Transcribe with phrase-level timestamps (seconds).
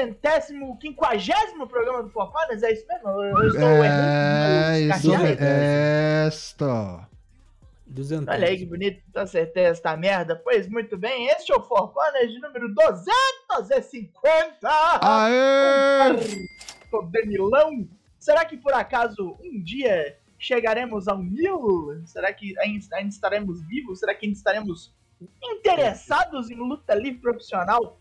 [0.00, 3.08] centésimo, quinquagésimo programa do Four Corners, é isso mesmo?
[3.08, 4.96] Eu estou É, errando.
[4.98, 7.00] isso é esto.
[7.86, 8.28] 200.
[8.34, 10.36] Olha aí que bonito, tá acertei esta merda.
[10.36, 14.68] Pois muito bem, este é o Four Corners de número 250.
[15.00, 16.10] Aê!
[16.92, 17.88] O Danilão.
[18.18, 22.02] Será que por acaso um dia chegaremos ao mil?
[22.04, 24.00] Será que ainda estaremos vivos?
[24.00, 24.92] Será que ainda estaremos
[25.42, 27.98] interessados em luta livre profissional?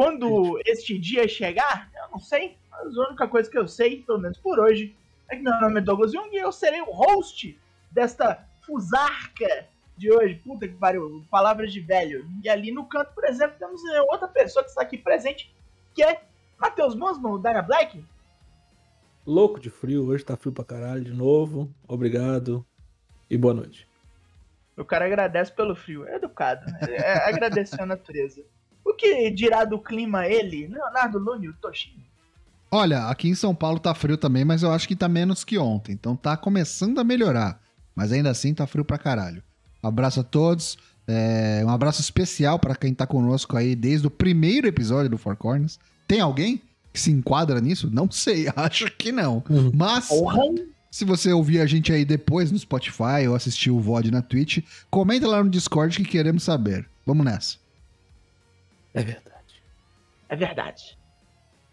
[0.00, 2.56] Quando este dia chegar, eu não sei.
[2.70, 4.96] Mas a única coisa que eu sei, pelo menos por hoje,
[5.28, 9.68] é que meu nome é Douglas Jung e eu serei o host desta fusarca
[9.98, 10.36] de hoje.
[10.36, 12.26] Puta que pariu, palavras de velho.
[12.42, 15.54] E ali no canto, por exemplo, temos eh, outra pessoa que está aqui presente,
[15.94, 16.22] que é
[16.58, 18.02] Matheus Mosman, o Dana Black.
[19.26, 21.70] Louco de frio, hoje tá frio pra caralho de novo.
[21.86, 22.64] Obrigado
[23.28, 23.86] e boa noite.
[24.78, 26.08] O cara agradece pelo frio.
[26.08, 26.78] É educado, né?
[26.88, 28.42] É agradecer a natureza.
[28.90, 32.00] O que dirá do clima ele, Leonardo Lune, o Toshinho?
[32.70, 35.58] Olha, aqui em São Paulo tá frio também, mas eu acho que tá menos que
[35.58, 35.92] ontem.
[35.92, 37.60] Então tá começando a melhorar.
[37.94, 39.42] Mas ainda assim tá frio pra caralho.
[39.82, 40.78] Um abraço a todos.
[41.06, 45.36] é, um abraço especial pra quem tá conosco aí desde o primeiro episódio do Four
[45.36, 45.78] Corners.
[46.06, 46.60] Tem alguém
[46.92, 47.88] que se enquadra nisso?
[47.92, 49.42] Não sei, acho que não.
[49.74, 50.42] Mas Porra!
[50.90, 54.58] se você ouvir a gente aí depois no Spotify ou assistir o VOD na Twitch,
[54.90, 56.86] comenta lá no Discord que queremos saber.
[57.06, 57.59] Vamos nessa.
[58.94, 59.62] É verdade.
[60.28, 60.98] É verdade.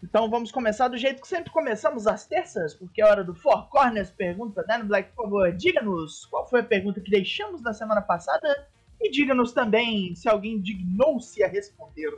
[0.02, 3.68] Então vamos começar do jeito que sempre começamos às terças, porque é hora do Four
[3.68, 4.64] Corners Pergunta.
[4.66, 8.68] Dan Black, por favor, diga-nos qual foi a pergunta que deixamos na semana passada
[9.00, 12.10] e diga-nos também se alguém dignou-se a responder.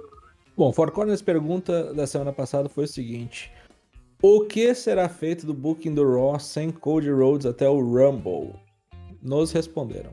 [0.54, 3.50] Bom, Four Corners pergunta da semana passada foi o seguinte:
[4.20, 8.54] O que será feito do booking do Raw sem Cody Rhodes até o Rumble?
[9.22, 10.12] Nos responderam.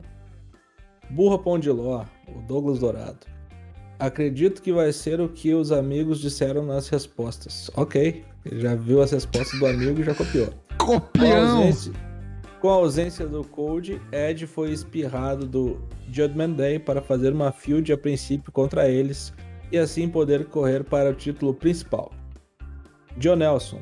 [1.10, 3.37] Burra Pão de Ló, o Douglas Dourado.
[3.98, 7.68] Acredito que vai ser o que os amigos disseram nas respostas.
[7.74, 10.48] Ok, ele já viu as respostas do amigo e já copiou.
[10.78, 11.92] Com a ausência,
[12.60, 15.80] com a ausência do Code, Ed foi espirrado do
[16.12, 19.32] Judgment Day para fazer uma field a princípio contra eles
[19.70, 22.12] e assim poder correr para o título principal.
[23.16, 23.80] John Nelson.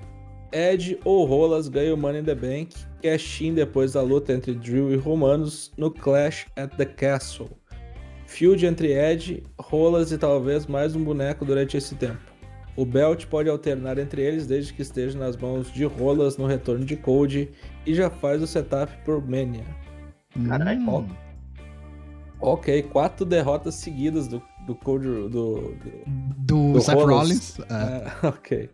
[0.53, 4.55] Ed ou Rolas ganha o Money in the Bank, cash in depois da luta entre
[4.55, 7.51] Drew e Romanos no Clash at the Castle.
[8.27, 12.21] Feud entre Ed, Rolas e talvez mais um boneco durante esse tempo.
[12.77, 16.85] O belt pode alternar entre eles desde que esteja nas mãos de Rolas no retorno
[16.85, 17.51] de Code
[17.87, 19.65] e já faz o setup por Mania.
[20.47, 20.81] Caralho.
[20.81, 21.09] Hum.
[22.39, 25.07] Ok, quatro derrotas seguidas do, do Code.
[25.07, 25.75] Do, do,
[26.37, 27.59] Do, Do Seth Rollins.
[27.61, 27.65] É.
[27.71, 28.69] Ah, ok.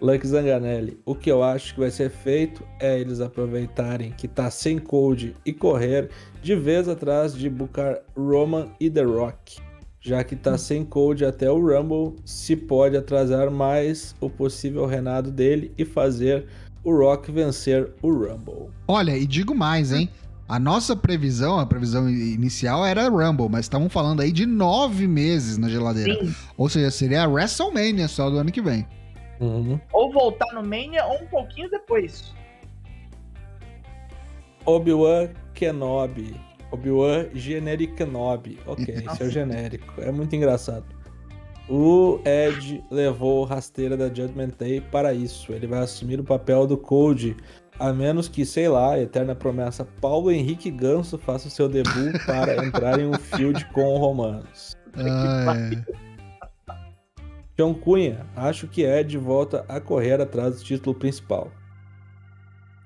[0.00, 0.98] Luck Zanganelli.
[1.04, 5.34] O que eu acho que vai ser feito é eles aproveitarem que tá sem Code
[5.44, 6.10] e correr
[6.42, 9.58] de vez atrás de Booker Roman e The Rock.
[10.00, 15.30] Já que tá sem Code até o Rumble, se pode atrasar mais o possível reinado
[15.30, 16.46] dele e fazer
[16.84, 18.70] o Rock vencer o Rumble.
[18.86, 20.08] Olha, e digo mais, hein?
[20.48, 25.58] A nossa previsão, a previsão inicial era Rumble, mas estavam falando aí de nove meses
[25.58, 26.24] na geladeira.
[26.24, 26.34] Sim.
[26.56, 28.86] Ou seja, seria a WrestleMania só do ano que vem.
[29.92, 32.34] Ou voltar no Mania ou um pouquinho depois.
[34.66, 36.36] Obi-Wan Kenobi.
[36.70, 38.58] Obi-Wan Generic Kenobi.
[38.66, 40.00] Ok, esse é o genérico.
[40.00, 40.84] É muito engraçado.
[41.68, 45.52] O Ed levou rasteira da Judgment Day para isso.
[45.52, 47.36] Ele vai assumir o papel do Code.
[47.78, 52.18] A menos que, sei lá, a eterna promessa Paulo Henrique Ganso faça o seu debut
[52.26, 54.76] para entrar em um field com o Romanos.
[54.96, 56.07] Ah, é.
[57.58, 61.50] John Cunha, acho que Ed volta a correr atrás do título principal.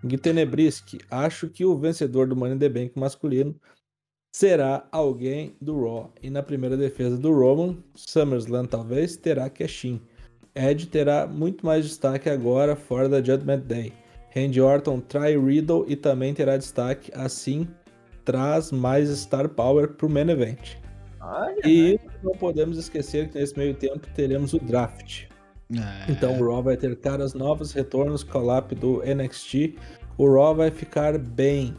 [0.03, 3.55] Gui Tenebriski, acho que o vencedor do Money in the Bank masculino
[4.35, 6.11] será alguém do Raw.
[6.23, 10.01] E na primeira defesa do Roman, SummerSlam talvez, terá Cashin.
[10.55, 13.93] Ed terá muito mais destaque agora fora da Judgment Day.
[14.35, 17.69] Randy Orton trai Riddle e também terá destaque, assim
[18.25, 20.82] traz mais Star Power pro main event.
[21.23, 25.25] Olha, E não podemos esquecer que nesse meio tempo teremos o draft.
[25.73, 26.11] É.
[26.11, 29.77] Então o Raw vai ter caras novos, retornos, collab do NXT.
[30.19, 31.75] O Raw vai ficar bem.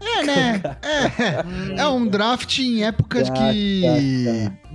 [0.00, 0.62] É, né?
[1.76, 3.82] É, é um draft em época de que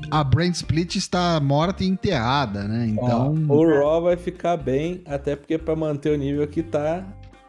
[0.09, 2.87] a Brand Split está morta e enterrada, né?
[2.87, 3.35] Então.
[3.49, 7.05] Ó, o Raw vai ficar bem, até porque para manter o nível que tá,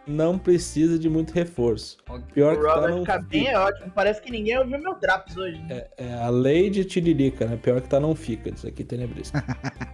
[0.07, 1.99] não precisa de muito reforço.
[2.35, 3.91] Pior o que tá vai não ficar bem, é ótimo.
[3.95, 5.61] Parece que ninguém ouviu meu Drops hoje.
[5.71, 7.57] É, é a lei de Tiririca, né?
[7.57, 9.45] Pior que tá não fica, isso aqui tenebrista.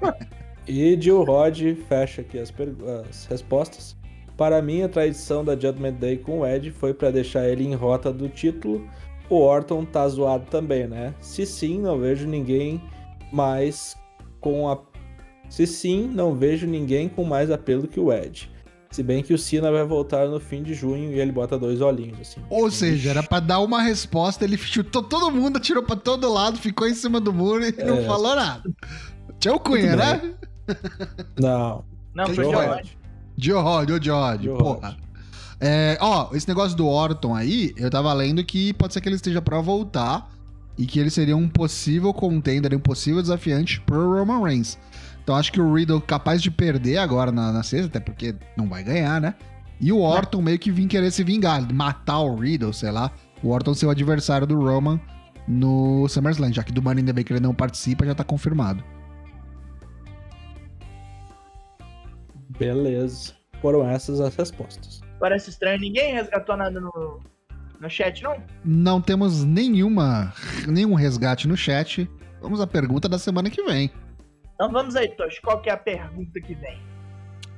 [0.67, 2.53] e Jill Rod fecha aqui as,
[3.09, 3.97] as respostas.
[4.37, 7.75] Para mim, a tradição da Judgment Day com o Ed foi para deixar ele em
[7.75, 8.89] rota do título.
[9.29, 11.13] O Orton tá zoado também, né?
[11.21, 12.81] Se sim, não vejo ninguém
[13.33, 13.97] mais
[14.41, 14.79] com a
[15.51, 18.49] Se sim, não vejo ninguém com mais apelo que o Edge.
[18.91, 21.81] Se bem que o Cena vai voltar no fim de junho e ele bota dois
[21.81, 22.41] olhinhos, assim.
[22.49, 26.59] Ou seja, era pra dar uma resposta, ele chutou todo mundo, atirou pra todo lado,
[26.59, 28.05] ficou em cima do muro e não É.
[28.07, 28.63] falou nada.
[29.39, 30.35] Tchau, Cunha, né?
[31.39, 31.85] Não.
[32.15, 32.45] Não, foi.
[33.37, 33.89] Joe Rod,
[34.43, 34.97] Joe porra.
[35.61, 39.17] É, ó, esse negócio do Orton aí, eu tava lendo que pode ser que ele
[39.17, 40.31] esteja pra voltar
[40.77, 44.79] e que ele seria um possível contender, um possível desafiante pro Roman Reigns.
[45.29, 48.67] Então acho que o Riddle capaz de perder agora na, na sexta, até porque não
[48.67, 49.35] vai ganhar, né?
[49.79, 53.13] E o Orton meio que vir querer se vingar, matar o Riddle, sei lá.
[53.43, 54.99] O Orton ser o adversário do Roman
[55.47, 58.83] no SummerSlam, já que do Money in the Bank ele não participa, já tá confirmado.
[62.59, 63.35] Beleza.
[63.61, 65.03] Foram essas as respostas.
[65.21, 65.79] Parece estranho.
[65.79, 67.21] Ninguém resgatou nada no,
[67.79, 68.43] no chat, não?
[68.65, 70.33] Não temos nenhuma,
[70.67, 72.11] nenhum resgate no chat.
[72.41, 73.93] Vamos à pergunta da semana que vem.
[74.59, 75.39] Então vamos aí, Tosh.
[75.39, 76.81] Qual que é a pergunta que vem?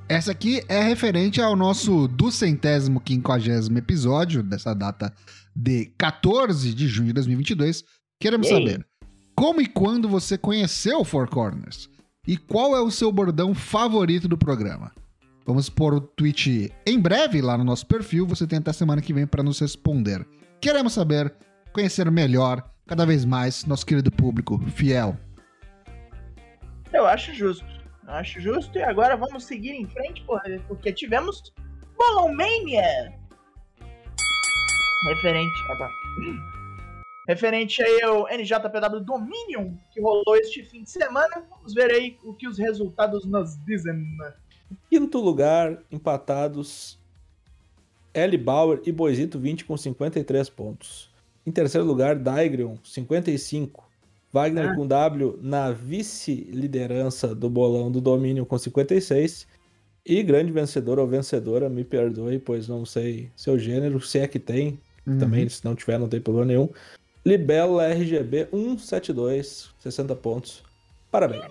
[0.07, 5.11] Essa aqui é referente ao nosso duzentésimo quinquagésimo episódio, dessa data
[5.57, 7.85] de 14 de junho de 2022.
[8.21, 8.53] Queremos Ei.
[8.53, 8.87] saber
[9.35, 11.89] como e quando você conheceu o Four Corners?
[12.29, 14.93] E qual é o seu bordão favorito do programa?
[15.47, 18.27] Vamos pôr o tweet em breve lá no nosso perfil.
[18.27, 20.27] Você tem até semana que vem para nos responder.
[20.61, 21.35] Queremos saber,
[21.73, 25.17] conhecer melhor, cada vez mais, nosso querido público fiel.
[27.01, 27.65] Eu acho justo.
[28.07, 28.77] Eu acho justo.
[28.77, 30.23] E agora vamos seguir em frente,
[30.69, 31.51] porque tivemos
[31.97, 33.19] Bolon Mania.
[35.09, 35.63] Referente.
[35.73, 35.89] opa.
[37.27, 41.43] Referente aí ao NJPW Dominion, que rolou este fim de semana.
[41.49, 44.05] Vamos ver aí o que os resultados nos dizem.
[44.91, 46.99] Quinto lugar, empatados.
[48.13, 48.37] L.
[48.37, 51.11] Bauer e Boisito 20 com 53 pontos.
[51.47, 53.90] Em terceiro lugar, Daigrion, 55.
[54.33, 54.75] Wagner Ah.
[54.77, 59.47] com W na vice-liderança do bolão do domínio com 56.
[60.07, 64.39] E grande vencedor ou vencedora, me perdoe, pois não sei seu gênero, se é que
[64.39, 64.79] tem.
[65.19, 66.69] Também, se não tiver, não tem problema nenhum.
[67.27, 70.63] Libelo RGB 172, 60 pontos.
[71.11, 71.45] Parabéns.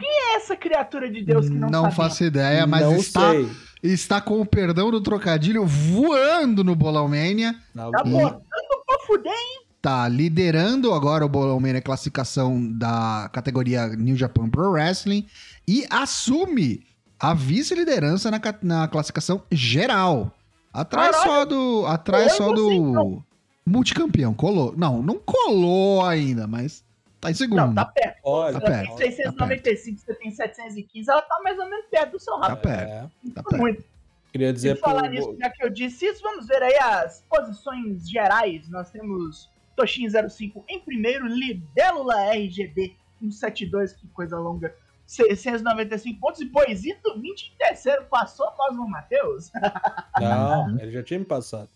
[0.00, 1.94] É essa criatura de Deus que não, não sabe.
[1.94, 3.48] faço ideia, mas não está, sei.
[3.82, 7.54] está com o perdão do trocadilho voando no Bolão Mania.
[7.74, 8.42] Tá E- botando
[8.86, 9.60] pra fuder, hein?
[9.84, 15.26] Tá liderando agora o Bolão Mania classificação da categoria New Japan Pro Wrestling
[15.68, 16.86] e assume
[17.20, 20.32] a vice-liderança na, na classificação geral.
[20.72, 21.30] Atrás Caralho!
[21.30, 21.84] só do.
[21.86, 22.72] Atrás só do.
[22.72, 23.24] então.
[23.66, 24.32] Multicampeão.
[24.32, 24.72] Colou.
[24.74, 26.82] Não, não colou ainda, mas
[27.20, 27.58] tá em segundo.
[27.58, 28.16] Não, tá perto.
[28.24, 28.96] Olha, Tá perto.
[28.96, 32.62] tem 695, você tem 715, ela tá mais ou menos perto do seu Tá rabo.
[32.62, 32.88] perto.
[32.90, 33.60] É, Tá perto.
[33.60, 33.84] muito.
[34.32, 37.22] queria E dizer falar pro- nisso, já que eu disse isso, vamos ver aí as
[37.28, 38.66] posições gerais.
[38.70, 44.74] Nós temos Toshin 05 em primeiro, Libélula RGB 172, que coisa longa,
[45.06, 49.50] 695 pontos, e Boisito 20 em terceiro, passou Cosmo Matheus.
[50.20, 51.68] Não, ele já tinha me passado.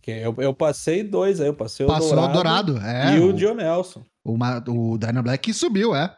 [0.00, 2.78] Que Eu, eu passei dois aí, eu passei o Passou Dourado, o Dourado.
[2.86, 4.04] É, e o, o, John Nelson.
[4.22, 4.36] o,
[4.92, 6.14] o Dyna Black subiu, é.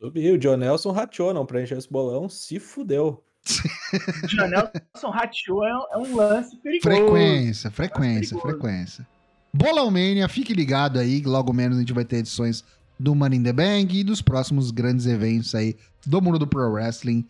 [0.00, 3.24] Subiu, o John Nelson rateou, não preencheu esse bolão, se fudeu.
[4.28, 6.82] Janelson Ratio é, um- é um lance perigoso.
[6.96, 8.40] Frequência, frequência, perigoso.
[8.40, 9.06] frequência.
[9.52, 12.64] Bolão Mania, fique ligado aí, logo menos a gente vai ter edições
[12.98, 15.76] do Money in the Bank e dos próximos grandes eventos aí
[16.06, 17.26] do mundo do Pro Wrestling.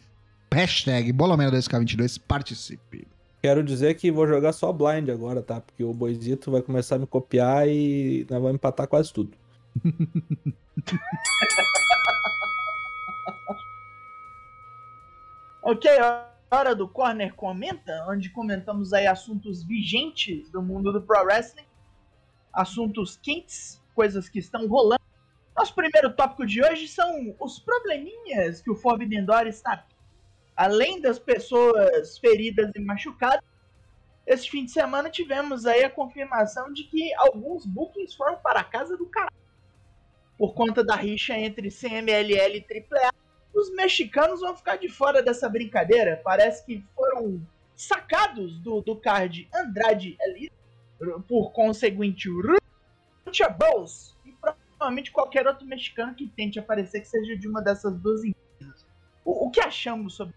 [0.52, 3.06] Hashtag Bolomania 2K22, participe.
[3.42, 5.60] Quero dizer que vou jogar só blind agora, tá?
[5.60, 9.32] Porque o Boisito vai começar a me copiar e nós vamos empatar quase tudo.
[15.62, 15.90] Ok,
[16.50, 21.66] hora do Corner Comenta, onde comentamos aí assuntos vigentes do mundo do Pro Wrestling,
[22.52, 25.02] assuntos quentes, coisas que estão rolando.
[25.56, 29.84] Nosso primeiro tópico de hoje são os probleminhas que o Forbidden Door está.
[30.56, 33.44] Além das pessoas feridas e machucadas,
[34.26, 38.64] esse fim de semana tivemos aí a confirmação de que alguns bookings foram para a
[38.64, 39.34] casa do caralho.
[40.38, 43.10] Por conta da rixa entre CMLL e AAA,
[43.52, 46.20] os mexicanos vão ficar de fora dessa brincadeira.
[46.22, 50.52] Parece que foram sacados do, do card Andrade Elite,
[51.26, 52.28] por conseguinte,
[53.26, 58.22] Luchables, e provavelmente qualquer outro mexicano que tente aparecer que seja de uma dessas duas
[58.24, 58.86] empresas.
[59.24, 60.34] O, o que achamos sobre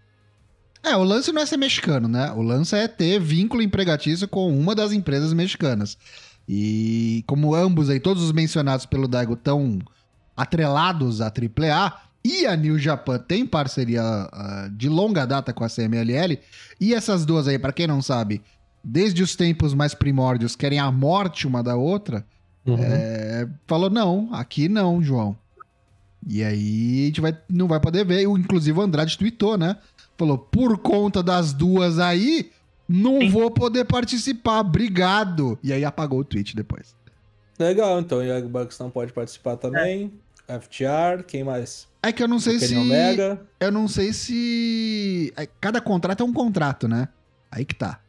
[0.84, 2.32] É, o lance não é ser mexicano, né?
[2.32, 5.98] O lance é ter vínculo empregatício com uma das empresas mexicanas.
[6.48, 9.79] E como ambos aí, todos os mencionados pelo Daigo, estão
[10.36, 15.70] atrelados à AAA, e a New Japan tem parceria ah, de longa data com a
[15.70, 16.39] CMLL,
[16.79, 18.41] e essas duas aí, pra quem não sabe,
[18.84, 22.25] desde os tempos mais primórdios, querem a morte uma da outra,
[22.68, 25.38] é, falou, não, aqui não, João.
[26.28, 28.24] E aí a gente vai, não vai poder ver.
[28.24, 29.78] Inclusive o Andrade tweetou, né?
[30.18, 32.52] Falou, por conta das duas aí,
[32.88, 33.30] não Sim.
[33.30, 35.60] vou poder participar, obrigado.
[35.62, 36.96] E aí apagou o tweet depois.
[37.60, 40.12] Legal, então o Young Bucks não pode participar também.
[40.48, 41.88] FTR, quem mais?
[42.02, 42.75] É que eu não sei se.
[43.60, 45.34] Eu não sei se.
[45.38, 47.08] é, Cada contrato é um contrato, né?
[47.50, 48.00] Aí que tá.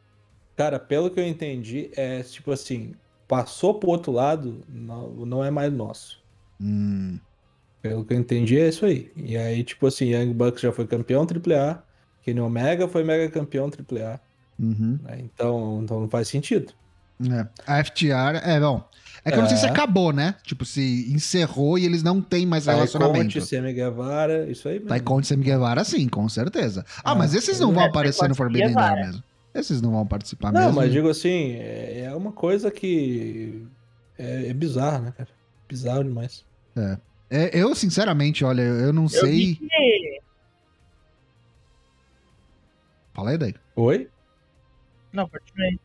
[0.55, 2.93] Cara, pelo que eu entendi, é tipo assim,
[3.27, 6.19] passou pro outro lado, não, não é mais nosso.
[6.61, 7.19] Hum,
[7.81, 9.11] Pelo que eu entendi, é isso aí.
[9.15, 11.83] E aí, tipo assim, Young Bucks já foi campeão AAA,
[12.23, 14.19] Kenny Omega foi mega campeão AAA.
[14.59, 15.17] uhum, né?
[15.19, 16.73] Então, então não faz sentido.
[17.29, 17.47] é.
[17.67, 18.83] A FTR, é bom.
[19.23, 19.69] É que eu não sei se É.
[19.69, 20.35] acabou, né?
[20.43, 23.41] Tipo, se encerrou e eles não têm mais Conte, relacionamento.
[23.41, 24.89] Semi Guevara, isso aí mesmo.
[24.89, 26.85] Taekwondo e Sammy Guevara, sim, com certeza.
[27.03, 29.23] Ah, Ah, mas esses não é, vão aparecer no Forbidden Door mesmo.
[29.55, 30.75] Esses não vão participar Não, mesmo.
[30.75, 33.65] mas digo assim, é, é uma coisa que
[34.17, 35.29] é, é bizarro, né, cara?
[35.67, 36.43] Bizarro demais.
[37.29, 39.31] É, eu, sinceramente, olha, eu não Eu sei.
[39.31, 40.19] vi que.
[43.13, 43.55] Fala aí, daí.
[43.75, 44.09] Oi?
[45.13, 45.79] Não, continuei.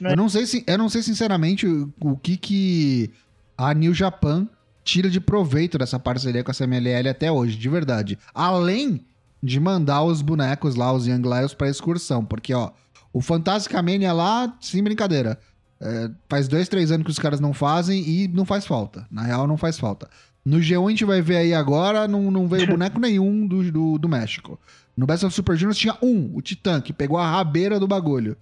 [0.00, 3.10] Eu não sei, se- eu não sei sinceramente o, o que que
[3.58, 4.48] a New Japan
[4.84, 8.18] tira de proveito dessa parceria com a CMLL até hoje, de verdade.
[8.34, 9.04] Além
[9.42, 12.24] de mandar os bonecos lá, os Young Lions, pra excursão.
[12.24, 12.70] Porque, ó,
[13.12, 15.38] o Fantastic Mania lá, sem brincadeira.
[15.80, 19.06] é, faz dois, três anos que os caras não fazem e não faz falta.
[19.10, 20.08] Na real, não faz falta.
[20.44, 23.98] No G1 a gente vai ver aí agora, não, não veio boneco nenhum do, do,
[23.98, 24.58] do México.
[24.96, 28.36] No Best of Super Juniors tinha um, o Titã, que pegou a rabeira do bagulho.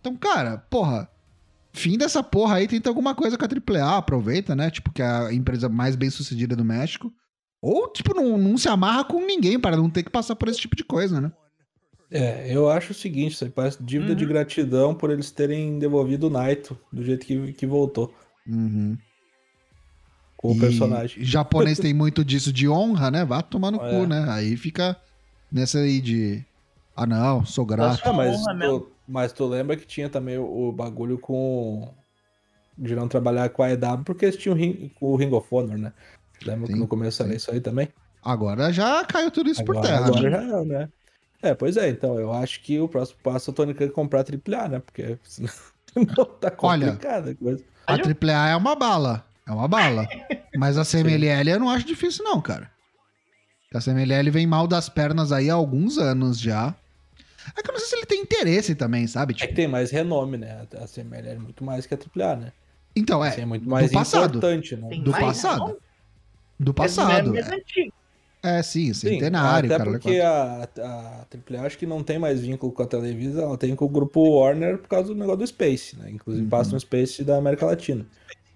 [0.00, 1.08] Então, cara, porra,
[1.72, 4.70] fim dessa porra aí, tenta alguma coisa com a AAA, aproveita, né?
[4.70, 7.12] Tipo, que é a empresa mais bem sucedida do México.
[7.60, 10.58] Ou, tipo, não, não se amarra com ninguém para não ter que passar por esse
[10.58, 11.30] tipo de coisa, né?
[12.12, 14.32] É, eu acho o seguinte, isso aí parece dívida de Uhum.
[14.32, 18.14] gratidão por eles terem devolvido o Naito do jeito que, que voltou
[18.46, 18.96] Uhum.
[20.36, 21.24] com o E personagem.
[21.24, 23.24] japonês tem muito disso de honra, né?
[23.24, 23.88] Vá tomar no É.
[23.88, 24.26] cu, né?
[24.28, 24.96] Aí fica
[25.50, 26.44] nessa aí de.
[26.94, 28.02] Ah, não, sou grato.
[28.04, 28.80] Ah, mas, honra mesmo.
[28.80, 31.88] tu, mas tu lembra que tinha também o, o bagulho com.
[32.76, 35.78] de não trabalhar com a EW porque eles tinham o Ring- o Ring of Honor,
[35.78, 35.92] né?
[36.44, 37.88] Lembra Sim, que no começo era isso aí também?
[38.22, 40.06] Agora já caiu tudo isso por Agora, terra.
[40.06, 40.30] agora né?
[40.30, 40.88] já é, né?
[41.42, 44.20] É, pois é, então eu acho que o próximo passo é o Tony Khan comprar
[44.20, 44.78] a AAA, né?
[44.78, 45.52] Porque senão
[45.96, 47.64] não tá Olha, complicada a coisa.
[47.86, 49.26] A AAA é uma bala.
[49.46, 50.06] É uma bala.
[50.56, 52.70] Mas a CMLL eu não acho difícil, não, cara.
[53.74, 56.74] A CMLL vem mal das pernas aí há alguns anos já.
[57.56, 59.32] É que eu não sei se ele tem interesse também, sabe?
[59.32, 60.64] É que Tipo, tem mais renome, né?
[60.80, 62.52] A CML é muito mais que a AAA, né?
[62.94, 63.42] então, Assim, é.
[63.42, 64.38] é muito mais passado.
[64.38, 64.88] importante, né?
[64.90, 65.78] Tem Do mais, passado.
[66.60, 67.36] Do passado.
[67.36, 67.92] é antigo.
[68.42, 69.90] É, sim, Sim, centenário, até cara.
[69.92, 73.76] porque a, a AAA acho que não tem mais vínculo com a Televisa, ela tem
[73.76, 76.10] com o grupo Warner por causa do negócio do Space, né?
[76.10, 76.50] Inclusive Uhum.
[76.50, 78.04] passa no Space da América Latina,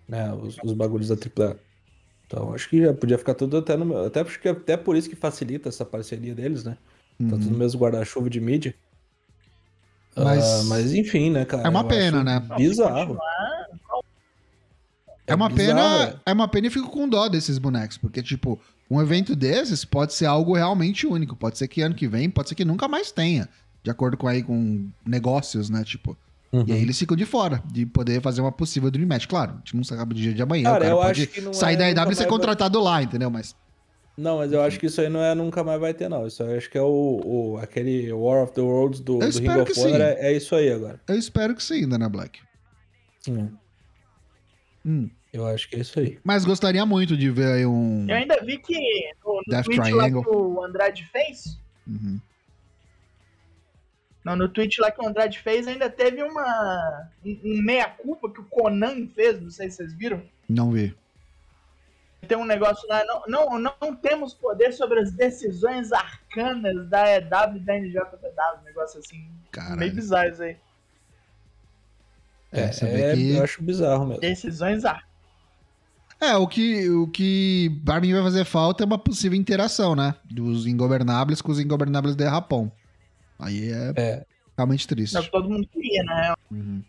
[0.08, 0.32] né?
[0.32, 1.56] Os, os bagulhos da AAA.
[2.26, 4.04] Então acho que já podia ficar tudo até no meu.
[4.06, 6.76] Até porque até por isso que facilita essa parceria deles, né?
[7.18, 7.58] Tá tudo no Uhum.
[7.58, 8.74] mesmo guarda-chuva de mídia.
[10.16, 11.62] Mas- Ah, mas enfim, né, cara?
[11.62, 12.56] É uma pena, acho né?
[12.56, 13.18] Bizarro.
[15.26, 15.78] É uma bizarro,
[16.08, 16.30] pena, é.
[16.30, 20.12] é uma pena e fico com dó desses bonecos, porque tipo, um evento desses pode
[20.14, 23.10] ser algo realmente único, pode ser que ano que vem, pode ser que nunca mais
[23.10, 23.48] tenha,
[23.82, 26.16] de acordo com aí com negócios, né, tipo.
[26.52, 26.64] Uhum.
[26.66, 29.56] E aí eles ficam de fora de poder fazer uma possível dream match, claro, a
[29.58, 31.52] gente não sabe do dia de amanhã, Cara, o cara eu pode acho que não
[31.52, 33.28] sair é da EW e ser mais vai- contratado lá, entendeu?
[33.30, 33.54] Mas
[34.16, 36.26] Não, mas eu acho que isso aí não é nunca mais vai ter, não.
[36.26, 39.24] Isso aí eu acho que é o, o- aquele War of the Worlds do, do
[39.24, 39.96] Ring espero of que Honor.
[39.96, 40.02] sim.
[40.02, 41.00] É, é isso aí agora.
[41.08, 42.38] eu espero que sim, Dana Black.
[44.84, 45.10] Hum.
[45.36, 46.18] Eu acho que é isso aí.
[46.24, 48.06] Mas gostaria muito de ver aí um.
[48.08, 48.74] Eu ainda vi que
[49.22, 50.20] no, no Death tweet Triangle.
[50.20, 51.58] lá que o Andrade fez.
[51.86, 52.18] Uhum.
[54.24, 57.10] Não, no tweet lá que o Andrade fez, ainda teve uma.
[57.22, 60.22] Um, um meia-culpa que o Conan fez, não sei se vocês viram.
[60.48, 60.96] Não vi.
[62.26, 67.56] Tem um negócio lá, não, não, não temos poder sobre as decisões arcanas da EW
[67.56, 69.78] e da NJPW, um negócio assim, Caralho.
[69.78, 70.56] meio bizarro isso aí.
[72.50, 74.20] É, vê é, que- eu acho bizarro mesmo.
[74.20, 75.15] Decisões arcanas.
[76.20, 80.14] É, o que, o que para mim vai fazer falta é uma possível interação, né?
[80.24, 82.72] Dos ingobernáveis com os ingobernáveis de Rapão.
[83.38, 84.26] Aí é, É.
[84.56, 85.12] realmente triste.
[85.14, 86.34] Não, que todo mundo queria, né?
[86.50, 86.82] Uhum.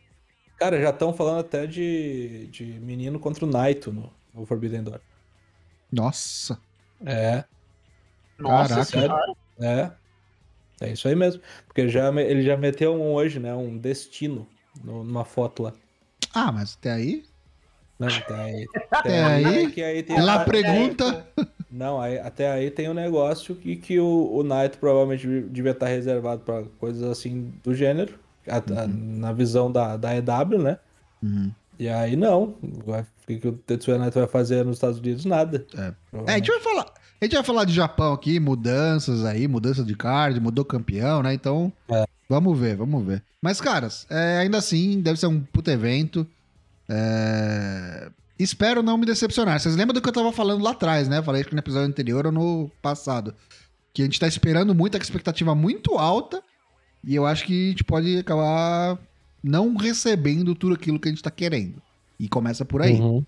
[0.58, 5.02] Cara, já estão falando até de, de menino contra o Naito no, no Forbidden Door.
[5.92, 6.58] Nossa.
[7.06, 7.44] É,
[8.40, 9.34] Nossa Caraca.
[9.60, 9.92] é.
[10.80, 11.42] É isso aí mesmo.
[11.68, 13.54] Porque já, ele já meteu um hoje, né?
[13.54, 14.48] Um destino
[14.84, 15.74] no- numa foto lá.
[16.34, 17.24] Ah, mas até aí.
[18.00, 18.66] Não, até aí.
[18.92, 21.28] Até aí, é que aí tem Ela a- pergunta.
[21.72, 25.88] Não, aí- até aí tem um negócio que, que o, o Naito provavelmente devia estar
[25.88, 28.14] reservado para coisas assim do gênero,
[28.48, 30.78] a- a- na visão da, da EW, né?
[31.24, 31.52] Uhum.
[31.80, 32.56] E aí não.
[32.62, 35.26] O que, que o Tetsuya Naito vai fazer nos Estados Unidos?
[35.26, 35.66] Nada.
[35.76, 35.94] É,
[36.32, 36.86] a gente vai falar.
[37.20, 41.34] A gente vai falar de Japão aqui, mudanças aí, mudança de card, mudou campeão, né?
[41.34, 42.06] Então, É.
[42.30, 43.24] vamos ver, vamos ver.
[43.42, 46.26] Mas, caras, é, ainda assim, deve ser um puto evento.
[46.90, 49.60] É, Espero não me decepcionar.
[49.60, 51.22] Vocês lembram do que eu tava falando lá atrás, né?
[51.24, 53.34] Falei que no episódio anterior ou no passado.
[53.94, 56.44] Que a gente tá esperando muito, com a expectativa muito alta.
[57.04, 59.00] E eu acho que a gente pode acabar
[59.44, 61.82] não recebendo tudo aquilo que a gente tá querendo.
[62.20, 63.00] E começa por aí.
[63.00, 63.26] Uhum.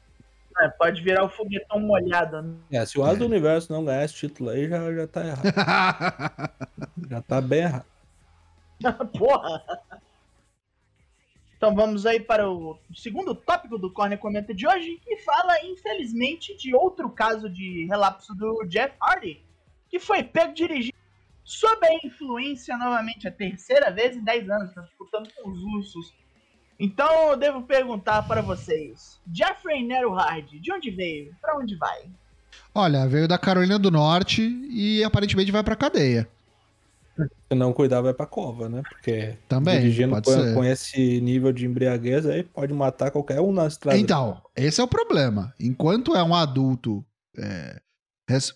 [0.60, 2.42] É, pode virar o foguetão molhado.
[2.42, 2.54] né?
[2.72, 6.52] É, se o As do Universo não ganhar esse título aí, já, já tá errado.
[7.10, 7.86] já tá bem errado.
[9.18, 9.64] Porra!
[11.60, 16.56] Então vamos aí para o segundo tópico do Corner Comenta de hoje, que fala, infelizmente,
[16.56, 19.44] de outro caso de relapso do Jeff Hardy,
[19.90, 20.96] que foi pego dirigindo
[21.44, 26.14] sob a influência novamente a terceira vez em 10 anos, tá disputando com os ursos.
[26.80, 31.36] Então eu devo perguntar para vocês, Jeffrey Nero Hardy, de onde veio?
[31.42, 32.06] Para onde vai?
[32.74, 36.26] Olha, veio da Carolina do Norte e aparentemente vai pra cadeia.
[37.52, 38.82] Se não cuidar, vai pra cova, né?
[38.90, 40.54] Porque Também, dirigindo pode com, ser.
[40.54, 43.98] com esse nível de embriaguez aí, pode matar qualquer um na estrada.
[43.98, 45.54] Então, esse é o problema.
[45.60, 47.06] Enquanto é um adulto
[47.38, 47.80] é,
[48.30, 48.54] res-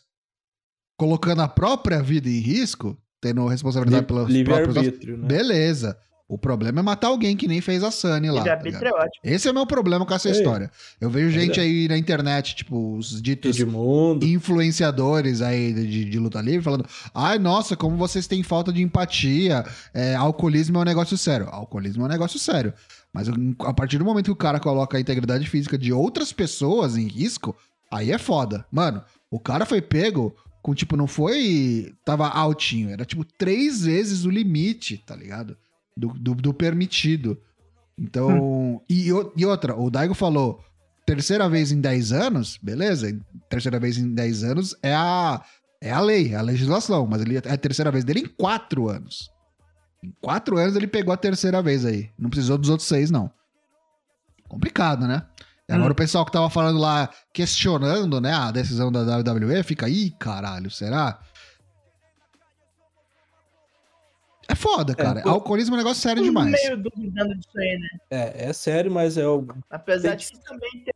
[1.00, 5.28] colocando a própria vida em risco, tendo responsabilidade pelos próprios atos, Livre-arbítrio, né?
[5.28, 5.98] beleza.
[6.28, 8.44] O problema é matar alguém que nem fez a Sunny lá.
[8.44, 8.56] Tá é
[8.94, 9.22] ótimo.
[9.24, 10.32] Esse é o meu problema com essa Ei.
[10.32, 10.72] história.
[11.00, 11.64] Eu vejo Pois gente é.
[11.64, 14.26] aí na internet, tipo, os ditos Edmundo.
[14.26, 19.66] influenciadores aí de, de luta livre falando: ai, nossa, como vocês têm falta de empatia.
[19.94, 21.48] É, alcoolismo é um negócio sério.
[21.52, 22.74] Alcoolismo é um negócio sério.
[23.12, 23.28] Mas
[23.60, 27.08] a partir do momento que o cara coloca a integridade física de outras pessoas em
[27.08, 27.56] risco,
[27.92, 28.66] aí é foda.
[28.72, 31.94] Mano, o cara foi pego com, tipo, não foi.
[32.06, 35.58] Tava altinho, era tipo três vezes o limite, tá ligado?
[35.96, 37.40] Do, do, do permitido.
[37.98, 38.82] Então.
[38.90, 40.64] E, o- e outra, o Daigo falou.
[41.06, 43.16] Terceira vez em 10 anos, beleza?
[43.50, 45.44] Terceira vez em 10 anos é a,
[45.82, 47.06] é a lei, é a legislação.
[47.06, 49.30] Mas ele, é a terceira vez dele em 4 anos.
[50.02, 52.10] Em 4 anos ele pegou a terceira vez aí.
[52.18, 53.30] Não precisou dos outros seis, não.
[54.48, 55.24] Complicado, né?
[55.68, 55.94] E agora Hum.
[55.94, 60.70] o pessoal que tava falando lá, questionando, né, a decisão da WWE, fica, ih, caralho,
[60.70, 61.20] será?
[64.48, 65.22] É foda, cara.
[65.22, 66.52] pô- Alcoolismo é um negócio sério demais.
[66.52, 67.88] meio duvidando disso aí, né?
[68.10, 69.48] É, é sério, mas é o.
[69.70, 70.94] Apesar Tem de que- também tem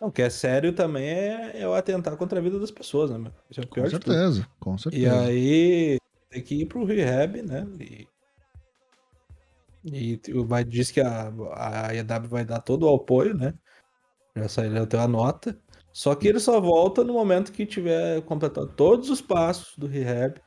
[0.00, 3.10] Não, o que é sério também é, é o atentar contra a vida das pessoas,
[3.10, 3.30] né?
[3.50, 4.12] Isso é o Com pior de tudo.
[4.12, 5.20] certeza, com E certeza.
[5.20, 5.98] aí
[6.30, 7.64] tem que ir pro rehab, né?
[7.78, 8.08] E,
[9.84, 13.54] e vai, diz que a, a EW vai dar todo o apoio, né?
[14.36, 15.56] Já saiu a nota.
[15.92, 20.40] Só que ele só volta no momento que tiver completado todos os passos do rehab,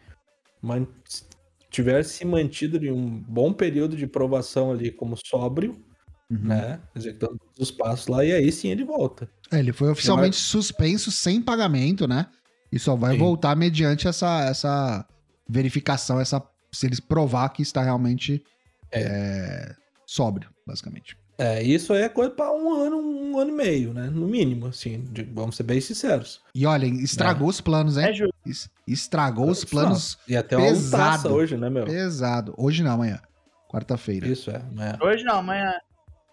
[1.69, 5.83] tiver se mantido em um bom período de provação ali como sóbrio,
[6.29, 6.39] Uhum.
[6.39, 6.79] né?
[6.95, 9.29] Executando todos os passos lá, e aí sim ele volta.
[9.51, 12.25] É, ele foi oficialmente suspenso sem pagamento, né?
[12.71, 13.19] E só vai Sim.
[13.19, 15.07] voltar mediante essa, essa
[15.47, 18.43] verificação, essa, se eles provar que está realmente
[18.91, 19.75] é,
[20.05, 21.15] sóbrio, basicamente.
[21.37, 24.09] É, isso aí é coisa para um ano, um ano e meio, né?
[24.09, 26.39] No mínimo, assim, de- vamos ser bem sinceros.
[26.53, 28.13] E olha, estragou os planos, é hein?
[28.15, 28.33] justo.
[28.45, 31.33] Es- Estragou os planos E até pesado.
[31.33, 31.85] hoje, né, meu?
[31.85, 32.53] pesado.
[32.57, 33.19] Hoje não, amanhã.
[33.69, 34.27] Quarta-feira.
[34.27, 34.61] Isso é.
[34.71, 34.97] né?
[35.01, 35.73] Hoje não, amanhã.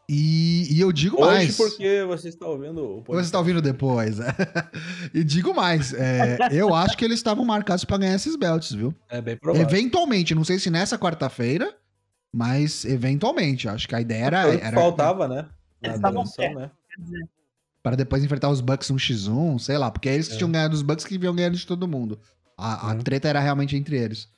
[0.09, 1.57] E, e eu digo Hoje mais.
[1.57, 4.19] porque você está ouvindo o Você está ouvindo depois.
[5.15, 5.95] e digo mais.
[5.95, 8.95] é, eu acho que eles estavam marcados para ganhar esses belts, viu?
[9.09, 9.67] É bem provável.
[9.67, 11.75] Eventualmente, não sei se nessa quarta-feira,
[12.33, 13.69] mas eventualmente.
[13.69, 15.43] Acho que a ideia era, era Faltava, né?
[15.81, 16.59] Na Eles estavam direção, perto.
[16.61, 16.71] né?
[16.99, 17.29] Dizer,
[17.83, 20.37] para depois enfrentar os Bucks 1x1, sei lá, porque é eles que É.
[20.39, 22.21] tinham ganhado os Bucks que vinham ganhando de todo mundo.
[22.57, 23.01] A, a Uhum.
[23.01, 24.29] treta era realmente entre eles.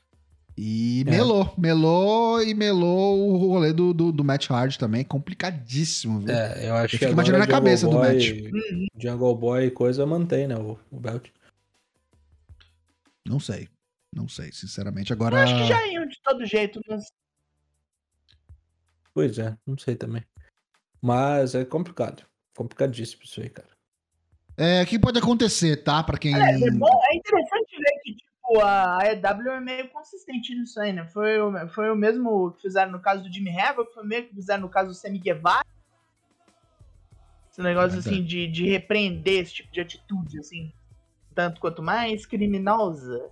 [0.57, 1.11] E É.
[1.11, 6.33] melou, melou e melou o rolê do, do, do Match Hard também, complicadíssimo, viu?
[6.35, 8.31] É, eu acho Eu que imaginando a Jungle cabeça do Boy- match.
[8.53, 8.87] Uhum.
[8.97, 10.57] Jungle Boy e coisa mantém, né?
[10.57, 11.29] O, o belt.
[13.27, 13.69] Não sei,
[14.15, 15.11] não sei, sinceramente.
[15.11, 17.05] Eu Agora, acho que já iam de todo jeito, mas
[19.15, 20.25] Pois é, não sei também.
[21.01, 22.25] Mas é complicado.
[22.57, 23.69] Complicadíssimo isso aí, cara.
[24.57, 26.03] é, o que pode acontecer, tá?
[26.03, 26.35] Pra quem...
[26.35, 30.93] é, é bom, é interessante ver que tipo, a EW é meio consistente nisso aí,
[30.93, 31.07] né?
[31.09, 34.29] Foi, o- foi o mesmo que fizeram no caso do Jimmy Havoc, foi o mesmo
[34.29, 35.65] que fizeram no caso do Sammy Guevara.
[37.51, 38.17] Esse negócio Verdade.
[38.17, 40.73] assim de, de repreender esse tipo de atitude, assim,
[41.35, 43.31] tanto quanto mais criminosa.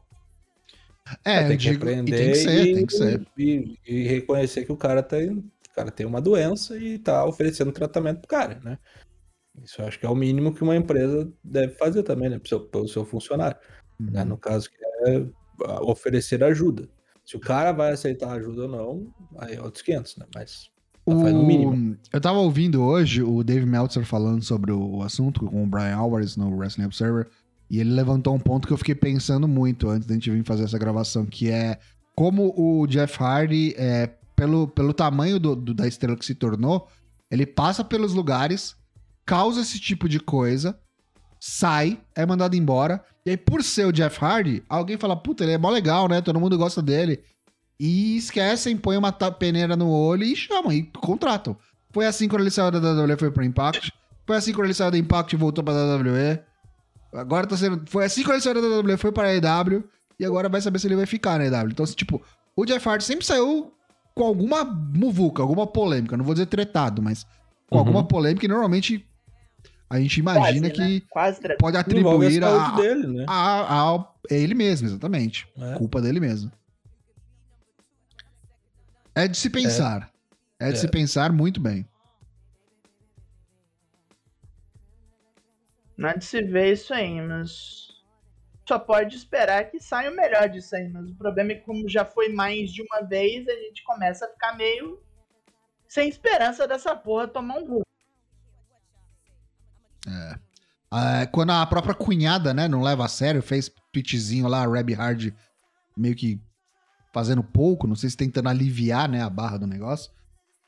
[1.24, 3.26] É, eu tem que digo, e aprender tem que ser, e, tem que ser.
[3.36, 5.42] E, e reconhecer que o cara o
[5.74, 8.78] cara tem uma doença e tá oferecendo tratamento pro cara, né?
[9.62, 12.38] Isso eu acho que é o mínimo que uma empresa deve fazer também, né?
[12.38, 13.56] Pro seu, pelo seu funcionário.
[14.00, 14.22] né?
[14.22, 14.28] Uhum.
[14.28, 15.26] No caso, que é
[15.82, 16.88] oferecer ajuda.
[17.24, 20.26] Se o cara vai aceitar ajuda ou não, aí é outros 500, né?
[20.34, 20.70] Mas
[21.04, 21.96] tá fazendo o mínimo.
[22.12, 26.36] Eu tava ouvindo hoje o Dave Meltzer falando sobre o assunto com o Brian Alvarez
[26.36, 27.28] no Wrestling Observer.
[27.70, 30.64] E ele levantou um ponto que eu fiquei pensando muito antes da gente vir fazer
[30.64, 31.78] essa gravação, que é
[32.14, 34.10] como o Jeff Hardy, é,
[34.42, 36.88] pelo, pelo tamanho do, do, da estrela que se tornou,
[37.30, 38.74] ele passa pelos lugares,
[39.24, 40.76] causa esse tipo de coisa,
[41.38, 43.04] sai, é mandado embora.
[43.24, 46.20] E aí, por ser o Jeff Hardy, alguém fala, puta, ele é mó legal, né?
[46.20, 47.22] Todo mundo gosta dele.
[47.78, 51.56] E esquecem, põem uma peneira no olho e chamam, e contratam.
[51.92, 53.92] Foi assim quando ele saiu da WWE, foi pro Impact.
[54.26, 56.40] Foi assim quando ele saiu da Impact e voltou pra WWE.
[57.14, 57.88] Agora tá sendo.
[57.88, 59.84] Foi assim quando ele saiu da WWE, foi pra EW.
[60.18, 61.70] E agora vai saber se ele vai ficar na EW.
[61.70, 62.20] Então, tipo,
[62.56, 63.72] o Jeff Hardy sempre saiu
[64.14, 66.16] com alguma muvuca, alguma polêmica.
[66.16, 67.24] Não vou dizer tretado, mas
[67.68, 67.80] com uhum.
[67.80, 68.44] alguma polêmica.
[68.44, 69.06] E normalmente
[69.88, 70.70] a gente imagina
[71.10, 71.56] Quase, que né?
[71.58, 73.24] pode atribuir a, a, dele, né?
[73.28, 75.46] a, a, a, ele mesmo, exatamente.
[75.56, 75.74] É.
[75.74, 76.50] Culpa dele mesmo.
[79.14, 80.10] É de se pensar.
[80.58, 80.80] É, é de é.
[80.80, 81.86] se pensar muito bem.
[85.96, 87.91] Não é de se ver isso aí, mas
[88.72, 90.88] só pode esperar que saia o melhor disso aí.
[90.88, 94.24] Mas o problema é que, como já foi mais de uma vez, a gente começa
[94.24, 94.98] a ficar meio
[95.86, 97.86] sem esperança dessa porra tomar um rumo.
[100.08, 100.38] É.
[100.90, 105.34] Ah, quando a própria cunhada, né, não leva a sério, fez pitchzinho lá, Reb Hard
[105.96, 106.40] meio que
[107.12, 110.10] fazendo pouco, não sei se tentando aliviar, né, a barra do negócio,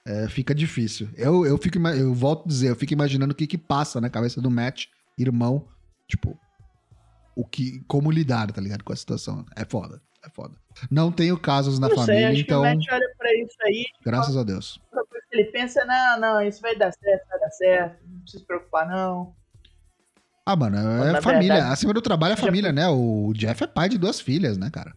[0.07, 1.09] é, fica difícil.
[1.15, 4.11] Eu, eu fico, eu volto a dizer, eu fico imaginando o que que passa na
[4.11, 4.87] cabeça do Matt,
[5.19, 5.67] irmão,
[6.07, 6.39] tipo,
[7.35, 9.45] o que, como lidar, tá ligado, com a situação.
[9.57, 10.57] É foda, é foda.
[10.91, 12.63] Não tenho casos na família, sei, então.
[12.63, 13.87] Que o Matt olha pra isso aí.
[14.05, 14.81] Graças a Deus.
[15.33, 18.89] Ele pensa, não, não, isso vai dar certo, vai dar certo, não precisa se preocupar,
[18.89, 19.35] não.
[20.47, 21.55] Ah, mano, é família.
[21.55, 22.87] Verdade, Acima do trabalho é família, né?
[22.89, 24.95] O Jeff é pai de duas filhas, né, cara?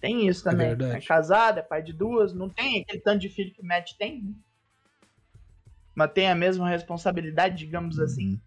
[0.00, 0.68] Tem isso também.
[0.68, 3.64] É, é, casado, é pai de duas, não tem aquele tanto de filho que o
[3.64, 4.22] Matt tem.
[4.22, 4.32] Né?
[5.94, 8.04] Mas tem a mesma responsabilidade, digamos uhum.
[8.04, 8.40] assim.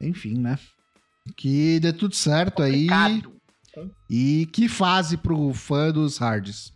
[0.00, 0.58] Enfim, né?
[1.36, 3.32] Que dê tudo certo Complicado.
[3.76, 3.90] aí.
[4.10, 6.72] E que fase pro fã dos Hards?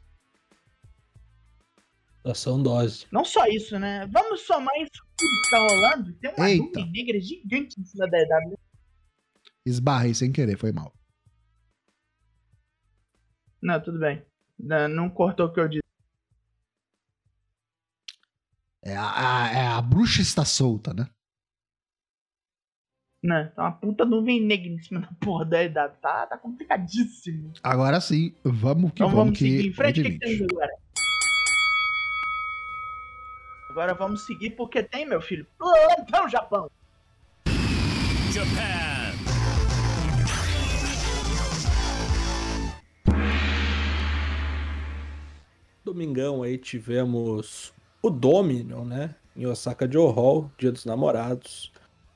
[2.24, 3.06] Ação dose.
[3.12, 4.06] Não só isso, né?
[4.06, 6.12] Vamos somar isso tudo que tá rolando.
[6.14, 6.80] Tem uma Eita.
[6.80, 8.58] nuvem negra gigante em cima da EW.
[9.64, 10.92] Esbarrei sem querer, foi mal.
[13.62, 14.24] Não, tudo bem.
[14.58, 15.85] Não, não cortou o que eu disse.
[18.86, 21.08] É a, a, é a bruxa está solta, né?
[23.20, 25.72] Não, tá uma puta nuvem negra em cima da porra da EW.
[26.00, 27.52] Tá, tá complicadíssimo.
[27.64, 29.24] Agora sim, vamos que então vamos.
[29.24, 30.00] vamos seguir em frente.
[30.00, 30.72] O que, que temos agora?
[33.70, 36.70] Agora vamos seguir porque tem, meu filho, plantão Japão.
[38.30, 38.86] Japan.
[45.84, 49.14] Domingão aí tivemos o Dominion, né?
[49.36, 51.72] Em Osaka Joe Hall, Dia dos Namorados.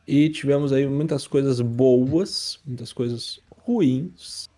[0.06, 4.48] E tivemos aí muitas coisas boas, muitas coisas ruins,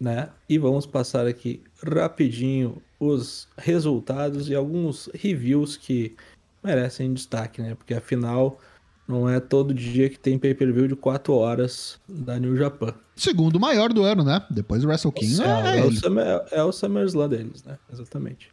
[0.00, 0.30] né?
[0.48, 6.16] E vamos passar aqui rapidinho os resultados e alguns reviews que
[6.62, 7.74] merecem destaque, né?
[7.74, 8.58] Porque afinal
[9.06, 12.94] não é todo dia que tem pay-per-view de 4 horas da New Japan.
[13.16, 14.44] Segundo maior do ano, né?
[14.50, 15.40] Depois do Wrestle King.
[15.40, 17.78] É, é, é, o, Summer, é o SummerSlam deles, né?
[17.90, 18.50] Exatamente.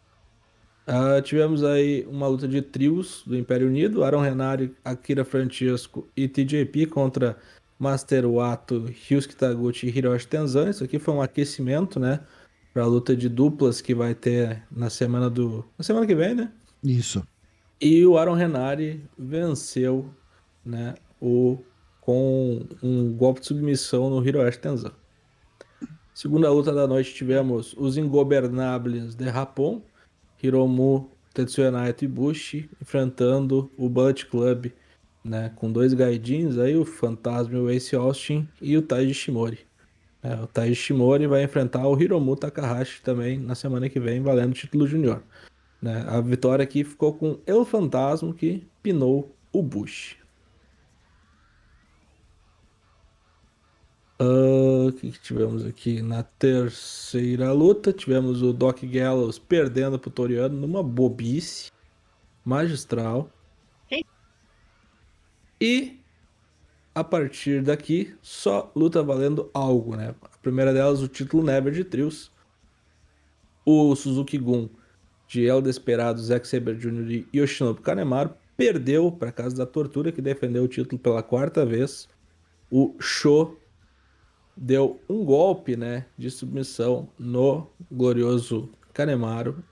[0.87, 6.27] Uh, tivemos aí uma luta de trios do Império Unido, Aaron Renari, Akira Francesco e
[6.27, 7.35] TJP contra
[7.79, 10.69] Master Wato, Ryusuke Taguchi e Hiroshi Tenzan.
[10.69, 12.19] Isso aqui foi um aquecimento, né?
[12.71, 15.65] Para a luta de duplas que vai ter na semana do.
[15.77, 16.51] Na semana que vem, né?
[16.83, 17.25] Isso.
[17.81, 20.13] E o Aaron Renari venceu,
[20.63, 20.93] né?
[21.19, 21.57] O
[21.99, 24.91] com um golpe de submissão no Hiroshi Tenzan.
[26.13, 29.81] Segunda luta da noite tivemos os Ingobernables de Rapon,
[30.45, 34.71] Hiromu, Tetsuya Naito e Bushi enfrentando o Bullet Club,
[35.23, 39.59] né, com dois gaidins aí, o Fantasma o Ace Austin e o Taiji Shimori.
[40.23, 44.51] É, o Taiji Shimori vai enfrentar o Hiromu Takahashi também na semana que vem, valendo
[44.51, 45.21] o título júnior.
[45.81, 46.03] Né?
[46.07, 50.17] A vitória aqui ficou com El Fantasma que pinou o Bush.
[54.17, 57.91] O uh, que, que, tivemos aqui na terceira luta?
[57.91, 61.69] Tivemos o Doc Gallows perdendo pro Toriano numa bobice
[62.45, 63.29] magistral.
[65.59, 65.99] E
[66.93, 70.15] a partir daqui, só luta valendo algo, né?
[70.21, 72.31] A primeira delas, o título Never de Trios.
[73.65, 74.69] O Suzuki Gun
[75.27, 77.11] de El Desperado, Zack Saber Jr.
[77.11, 82.07] e Yoshinobu Kanemaru perdeu para casa da Tortura, que defendeu o título pela quarta vez.
[82.71, 83.59] O Show
[84.55, 89.63] deu um golpe né, de submissão no glorioso Kanemaru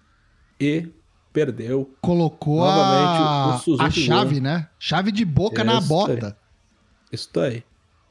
[0.60, 0.90] e
[1.32, 1.94] perdeu.
[2.02, 4.70] Colocou Novamente, a, o Suzuki a chave, né?
[4.78, 6.38] Chave de boca na Isso bota.
[7.12, 7.64] Isso aí.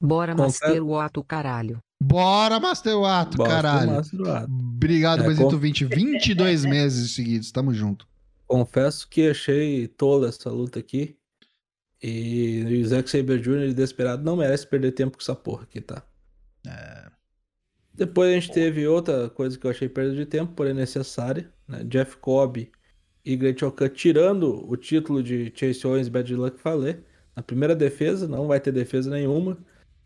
[0.00, 1.78] Bora, Master Otto, caralho.
[2.02, 4.02] Bora, Master Wato, caralho.
[4.14, 4.52] lado.
[4.52, 5.84] Obrigado, É, Besito conf- 20.
[5.84, 8.04] 22 meses seguidos, tamo junto.
[8.52, 11.16] Confesso que achei tola essa luta aqui.
[12.02, 13.72] E o Zack Saber Jr.
[13.72, 16.06] desesperado não merece perder tempo com essa porra aqui, tá?
[17.94, 21.50] Depois a gente teve outra coisa que eu achei perda de tempo, porém necessária.
[21.66, 21.82] Né?
[21.84, 22.70] Jeff Cobb
[23.24, 27.02] e Great Okan tirando o título de Chase Owens Bad Luck Fale.
[27.34, 29.56] Na primeira defesa, não vai ter defesa nenhuma.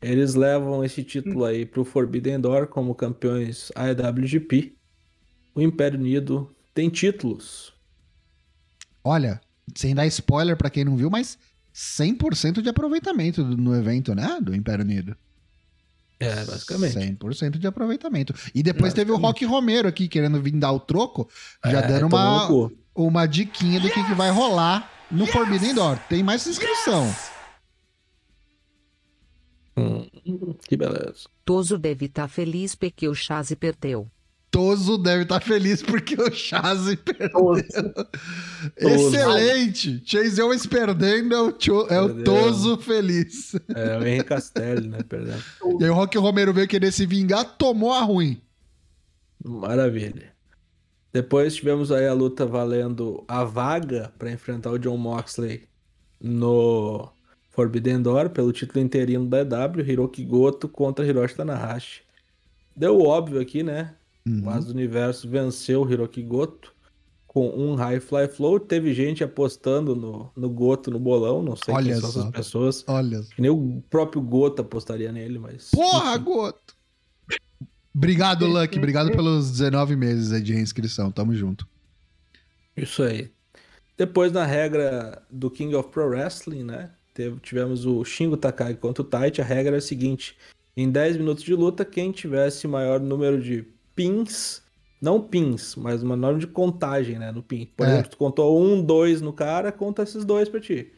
[0.01, 4.77] Eles levam esse título aí pro Forbidden Door como campeões IWGP.
[5.53, 7.76] O Império Unido tem títulos.
[9.07, 9.40] Olha,
[9.75, 11.38] sem dar spoiler pra quem não viu, mas
[11.73, 14.38] 100% de aproveitamento do- no evento, né?
[14.42, 15.16] Do Império Unido.
[16.19, 16.95] É, basicamente.
[16.99, 18.35] 100% de aproveitamento.
[18.55, 19.16] E depois teve o.
[19.16, 21.29] Rock Romero aqui querendo vir dar o troco,
[21.64, 25.99] já É, deram tomou uma, uma diquinha do que, que vai rolar no Forbidden Door.
[26.09, 27.14] Tem mais inscrição.
[29.77, 30.09] Hum,
[30.66, 31.29] que beleza.
[31.45, 34.11] Toso deve estar feliz porque o Chazi perdeu.
[34.57, 37.29] Toso deve estar feliz porque o Chazi perdeu.
[37.31, 37.62] Toso.
[38.77, 40.03] Excelente!
[40.07, 42.25] Chase Owens perdendo é o, Cho- é o.
[42.25, 43.55] Toso feliz.
[43.75, 44.99] É o Henry Castelli, né?
[45.07, 45.37] Perdão.
[45.79, 48.40] E aí o Rock Romero veio querer se vingar, tomou a ruim.
[49.45, 50.33] Maravilha.
[51.12, 55.64] Depois tivemos aí a luta valendo a vaga para enfrentar o John Moxley
[56.19, 57.11] no
[57.51, 62.01] Forbidden Door pelo título interino da EW, Hiroki Goto contra Hiroshi Tanahashi.
[62.75, 63.95] Deu óbvio aqui, né?
[64.27, 64.45] Uhum.
[64.45, 66.75] O As do Universo venceu o Hiroki Goto
[67.27, 68.59] com um High Fly Flow.
[68.59, 72.85] Teve gente apostando no, no Goto no bolão, não sei Olha quem são essas pessoas.
[72.87, 73.23] Olha.
[73.35, 75.71] Que nem o próprio Goto apostaria nele, mas.
[75.71, 76.25] Porra, enfim.
[76.25, 76.77] Goto!
[77.95, 78.77] Obrigado, Luck.
[78.77, 81.11] Obrigado pelos 19 meses aí de reinscrição.
[81.11, 81.67] Tamo junto.
[82.77, 83.31] Isso aí.
[83.97, 86.91] Depois, na regra do King of Pro Wrestling, né?
[87.15, 89.41] teve- tivemos o Shingo Takagi contra o Taichi.
[89.41, 90.37] A regra é a seguinte:
[90.77, 94.63] em 10 minutos de luta, quem tivesse maior número de pins,
[95.01, 97.33] não pins, mas maior número de contagem, né?
[97.33, 97.67] No pin.
[97.77, 97.91] Por É.
[97.93, 100.93] exemplo, tu contou um, dois no cara, conta esses dois pra ti,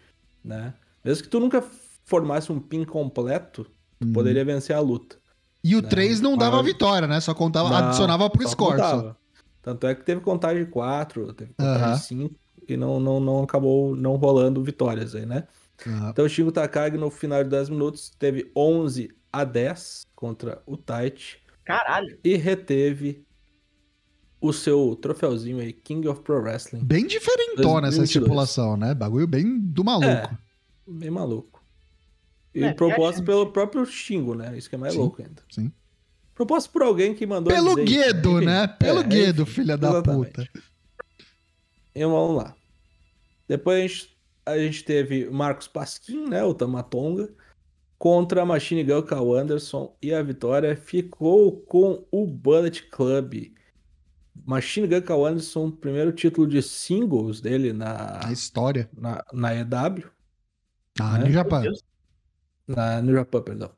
[0.44, 0.74] né?
[1.04, 1.64] Mesmo que tu nunca
[2.04, 3.64] formasse um pin completo,
[3.98, 4.12] tu Uhum.
[4.12, 5.16] poderia vencer a luta.
[5.64, 5.88] E o Né?
[5.88, 7.20] 3 não dava Mas- vitória, né?
[7.20, 8.78] Só contava, Não, adicionava pro só score.
[8.78, 9.16] só.
[9.62, 11.96] Tanto é que teve contagem 4, teve contagem Aham.
[11.96, 12.34] 5
[12.68, 15.46] e não, não, não acabou não rolando vitórias aí, né?
[15.86, 20.62] Ah, Então o Shingo Takagi no final de 10 minutos teve 11 a 10 contra
[20.66, 21.36] o Taichi
[21.68, 22.18] Caralho.
[22.24, 23.24] e reteve
[24.40, 26.84] o seu troféuzinho aí, King of Pro Wrestling.
[26.84, 28.04] Bem diferentona essa 2022.
[28.08, 28.94] estipulação, né?
[28.94, 30.06] Bagulho bem do maluco.
[30.06, 30.30] É,
[30.86, 31.62] bem maluco.
[32.54, 34.56] E É, proposto pelo próprio Xingo, né?
[34.56, 35.42] Isso que é mais Sim, louco ainda.
[35.50, 35.72] sim.
[36.34, 38.46] Proposto por alguém que mandou Pelo dizer Guedo, enfim.
[38.46, 38.66] né?
[38.78, 40.30] Pelo É, Guedo, enfim, filha da exatamente.
[40.30, 40.48] puta.
[41.94, 42.54] E vamos lá.
[43.48, 46.44] Depois a gente, a gente teve Marcos Pasquim, né?
[46.44, 47.28] O Tamatonga.
[47.98, 49.96] Contra a Machine Gun Carl Anderson.
[50.00, 53.52] E a vitória ficou com o Bullet Club.
[54.46, 58.88] Machine Gun Carl Anderson, primeiro título de singles dele na, A história.
[58.96, 60.08] na, na EW.
[61.00, 61.24] Ah, É?
[61.24, 61.62] no Japão.
[62.66, 63.70] Na, no Japão, perdão.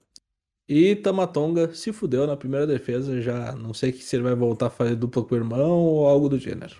[0.68, 3.20] E Tamatonga se fudeu na primeira defesa.
[3.22, 6.28] Já não sei se ele vai voltar a fazer dupla com o irmão ou algo
[6.28, 6.76] do gênero.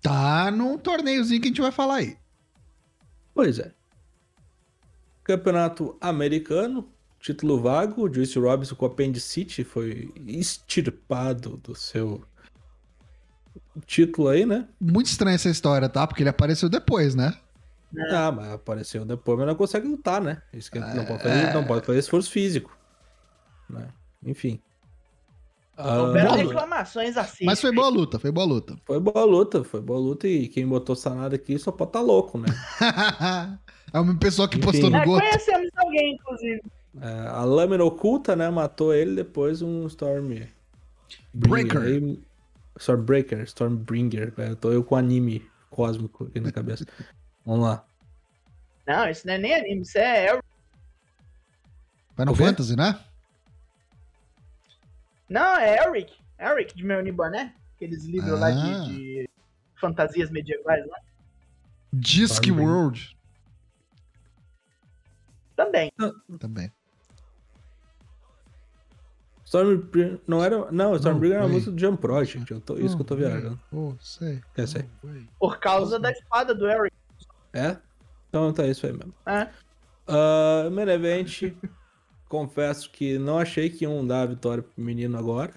[0.00, 2.16] Tá num torneiozinho que a gente vai falar aí.
[3.34, 3.74] Pois é.
[5.28, 6.88] Campeonato americano,
[7.20, 12.24] título vago, o Juice Robinson com apendicite foi extirpado do seu
[13.84, 14.66] título aí, né?
[14.80, 16.06] Muito estranha essa história, tá?
[16.06, 17.34] Porque ele apareceu depois, né?
[18.10, 20.40] Ah, mas apareceu depois, mas não consegue lutar, né?
[20.50, 21.18] Isso que não, pode É.
[21.18, 22.74] fazer, não pode fazer esforço físico.
[23.68, 23.86] Né?
[24.24, 24.58] Enfim.
[25.76, 26.42] Ah, Houveram Boa.
[26.42, 27.44] reclamações assim.
[27.44, 28.76] Mas foi boa luta, foi boa luta.
[28.86, 32.38] foi boa luta, foi boa luta e quem botou Sanada aqui só pode estar louco,
[32.38, 32.48] né?
[33.92, 34.66] é uma pessoa que Enfim.
[34.66, 35.20] postou no É, Goto.
[35.20, 36.62] conhecemos alguém, inclusive.
[37.00, 38.48] É, a lâmina oculta, né?
[38.50, 40.46] Matou ele depois um Storm
[41.34, 41.80] Breaker.
[41.82, 42.20] Aí-
[42.78, 44.32] Stormbreaker, Stormbringer.
[44.32, 44.56] velho.
[44.56, 46.84] Tô eu com anime cósmico aqui na cabeça.
[47.44, 47.84] Vamos lá.
[48.86, 50.38] Não, isso não é nem anime, isso é.
[52.16, 52.34] Final?
[52.34, 52.98] Fantasy, né?
[55.28, 56.12] Não, é Eric.
[56.38, 57.54] Eric de meu Boné.
[57.76, 58.50] Aqueles livros lá Ah.
[58.84, 59.28] de, de
[59.80, 60.96] fantasias medievais lá.
[61.92, 62.66] Disc Stormbringer.
[62.74, 63.16] World
[65.58, 65.90] Também.
[66.38, 66.72] também.
[69.44, 70.70] Stormbringer não era.
[70.70, 72.48] Não, Stormbringer era música do Jump Project.
[72.48, 73.58] Eu tô, isso que eu tô viajando.
[73.72, 74.40] Oh, sei.
[74.56, 74.84] É, sei.
[75.36, 76.94] Por causa da espada do Eric.
[77.52, 77.76] É?
[78.28, 79.12] Então tá isso aí mesmo.
[79.26, 79.48] É.
[80.06, 81.52] Uh, main event,
[82.28, 85.54] confesso que não achei que iam dar a vitória pro menino agora.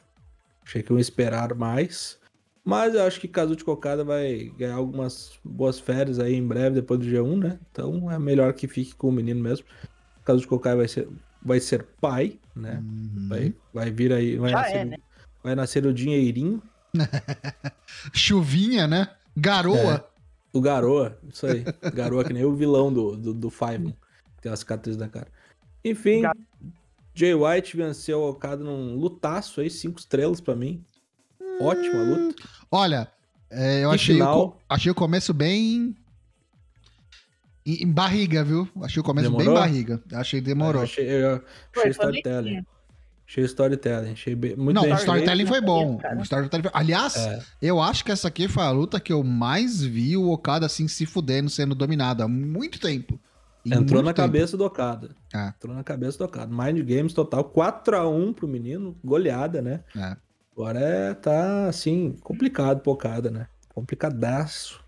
[0.66, 2.20] Achei que iam esperar mais.
[2.64, 7.00] Mas eu acho que Kazuchi Kokada vai ganhar algumas boas férias aí em breve, depois
[7.00, 7.60] do G1, né?
[7.72, 9.66] Então é melhor que fique com o menino mesmo.
[10.24, 11.08] Kazuchi Kokada vai ser,
[11.42, 12.80] vai ser pai, né?
[12.84, 13.28] Uhum.
[13.28, 14.98] Vai, vai vir aí, vai Já nascer, é, o- né?
[15.44, 16.62] vai nascer o dinheirinho.
[18.14, 19.10] Chuvinha, né?
[19.36, 20.08] Garoa.
[20.54, 21.64] O Garoa, isso aí.
[21.94, 23.96] Garoa que nem o vilão do, do, do Five,
[24.42, 25.28] tem as cicatrizes na cara.
[25.84, 26.22] Enfim,
[27.16, 30.84] Jay White venceu o Okada num lutaço aí, cinco estrelas pra mim.
[31.62, 32.44] Ótima luta.
[32.72, 33.08] Olha,
[33.50, 34.52] é, eu E achei o, final?
[34.52, 35.96] co- achei o começo bem.
[37.66, 38.68] Em, em barriga, viu?
[38.82, 39.60] Achei o começo bem Demorou?
[39.62, 40.02] barriga.
[40.14, 40.82] Achei que demorou.
[40.82, 41.44] Eu achei, eu achei
[41.74, 42.66] foi storytelling.
[43.28, 44.12] Achei storytelling.
[44.12, 45.98] Achei bem, muito Não, bem o storytelling foi bom.
[45.98, 46.18] cara.
[46.20, 49.24] O storytelling foi- Aliás, É, eu acho que essa aqui foi a luta que eu
[49.24, 53.20] mais vi o Okada assim se fudendo, sendo dominado há muito tempo.
[53.64, 54.16] Em entrou muito na tempo.
[54.28, 55.16] cabeça do Okada.
[55.32, 55.50] É.
[55.50, 56.52] Entrou na cabeça do Okada.
[56.52, 57.44] Mind Games total.
[57.44, 58.98] 4x1 pro menino.
[59.06, 59.82] Goleada, né?
[59.96, 60.18] É.
[60.62, 63.48] Agora é, tá, assim, complicado pro Okada, né?
[63.74, 64.80] Complicadaço.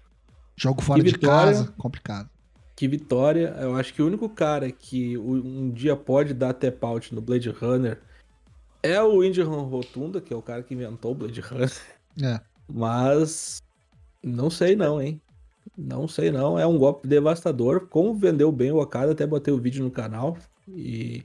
[0.55, 1.51] Jogo fora Que de vitória.
[1.51, 2.29] casa, complicado.
[2.75, 3.55] Que vitória.
[3.59, 7.49] Eu acho que o único cara que um dia pode dar tap out no Blade
[7.49, 7.99] Runner
[8.83, 11.73] é o Indy Rotunda, que é o cara que inventou o Blade Runner.
[12.21, 12.39] É.
[12.71, 13.57] Mas
[14.21, 15.19] não sei não, hein?
[15.75, 16.59] Não sei não.
[16.59, 17.88] É um golpe devastador.
[17.88, 21.23] Como vendeu bem o Okada, até botei o vídeo no canal e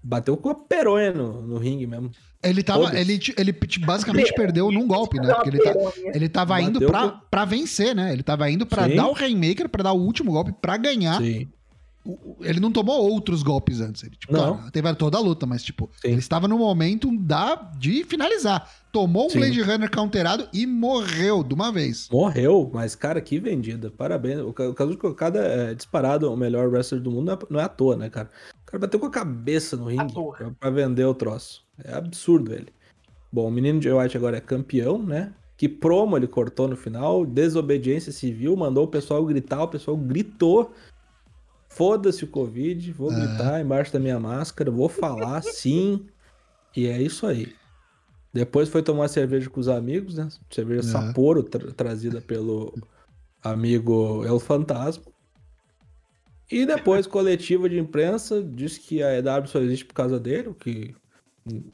[0.00, 2.12] bateu com a peronha no, no ringue mesmo.
[2.42, 2.96] Ele tava.
[2.98, 5.34] Ele, ele te- basicamente perdeu num golpe, né?
[5.34, 5.72] Porque ele, tá,
[6.14, 8.12] ele tava indo pra, com- pra vencer, né?
[8.12, 8.94] Ele tava indo pra Sim.
[8.96, 11.20] dar o Rainmaker, pra dar o último golpe, pra ganhar.
[11.20, 11.48] Sim.
[12.40, 14.02] Ele não tomou outros golpes antes.
[14.02, 14.56] Ele, tipo, Não.
[14.56, 16.08] claro, teve toda a luta, mas, tipo, Sim.
[16.08, 18.66] ele estava no momento da, de finalizar.
[18.90, 19.40] Tomou um Sim.
[19.40, 22.08] Blade Runner counterado e morreu de uma vez.
[22.10, 23.90] Morreu, mas cara, que vendida.
[23.90, 24.38] Parabéns.
[24.40, 27.60] O Ka- o Kazuchi Okada é disparado o melhor wrestler do mundo, não é, não
[27.60, 28.30] é à toa, né, cara?
[28.62, 31.66] O cara bateu com a cabeça no ringue pra, pra vender o troço.
[31.84, 32.68] É absurdo ele.
[33.32, 35.32] Bom, o menino Jay White agora é campeão, né?
[35.56, 40.72] Que promo ele cortou no final, desobediência civil, mandou o pessoal gritar, o pessoal gritou.
[41.68, 43.14] Foda-se o Covid, vou É.
[43.14, 46.06] gritar embaixo da minha máscara, vou falar sim.
[46.76, 47.52] E é isso aí.
[48.32, 50.28] Depois foi tomar cerveja com os amigos, né?
[50.50, 50.84] Cerveja É.
[50.84, 52.72] Sapporo, tra- trazida pelo
[53.42, 55.04] amigo El Fantasma.
[56.50, 60.54] E depois, coletiva de imprensa, disse que a EW só existe por causa dele, o
[60.54, 60.94] que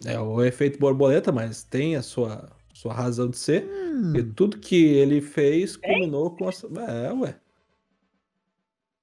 [0.05, 3.69] é o efeito borboleta, mas tem a sua, sua razão de ser.
[4.17, 6.67] E tudo que ele fez culminou com essa.
[6.67, 7.37] É, ué.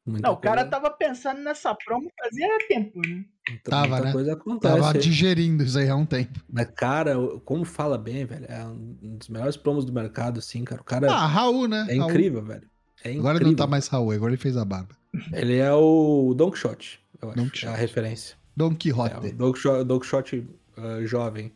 [0.05, 3.23] Muita Não, o cara coisa- tava pensando nessa promo fazia tempo, né?
[3.47, 4.12] muita- Tava, muita né?
[4.12, 4.73] coisa acontece.
[4.75, 4.99] Tava aí.
[4.99, 6.39] digerindo isso aí há um tempo.
[6.49, 10.81] Mas, cara, como fala bem, velho, é um dos melhores promos do mercado, assim, cara.
[10.81, 11.86] O cara Ah, Raul, né?
[11.88, 12.10] é Raul.
[12.10, 12.63] incrível, velho.
[13.03, 13.19] É incrível.
[13.21, 14.95] Agora ele não tá mais Raul, agora ele fez a barba.
[15.34, 17.38] Ele é o Don Quixote, eu acho.
[17.38, 17.79] Don É a Quixote.
[17.79, 18.36] referência.
[18.57, 19.15] Don É, Quixote.
[19.27, 20.49] o Don Quixote, Don Quixote,
[20.82, 21.52] ah, jovem.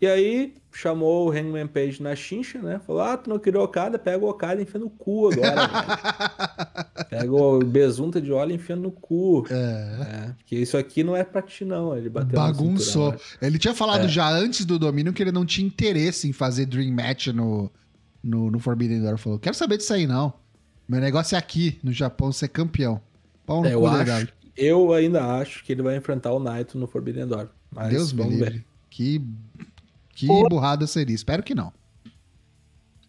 [0.00, 2.80] E aí, chamou o Hangman Page na chincha, né?
[2.86, 3.98] Falou, ah, tu não queria Okada?
[3.98, 5.68] Pega o Okada e enfia no cu agora.
[7.10, 9.44] Pega o besunta de óleo e enfia no cu.
[9.50, 9.54] É.
[9.54, 11.94] É, porque isso aqui não é pra ti, não.
[11.94, 13.12] Ele bateu Bagunçou.
[13.12, 14.08] cintura, Ele tinha falado É.
[14.08, 17.70] já antes do domínio que ele não tinha interesse em fazer Dream Match no,
[18.24, 19.18] no, no Forbidden Door.
[19.18, 20.32] Falou: quero saber disso aí, não.
[20.88, 23.02] Meu negócio é aqui, no Japão, ser campeão.
[23.44, 23.74] Pau no né?
[23.74, 27.48] Eu, da acho, eu ainda acho que ele vai enfrentar o Naito no Forbidden Door.
[27.70, 28.50] Mas Deus me livre.
[28.50, 28.64] ver.
[28.88, 29.24] Que,
[30.14, 30.48] que Pô.
[30.48, 31.14] burrada seria.
[31.14, 31.72] Espero que não.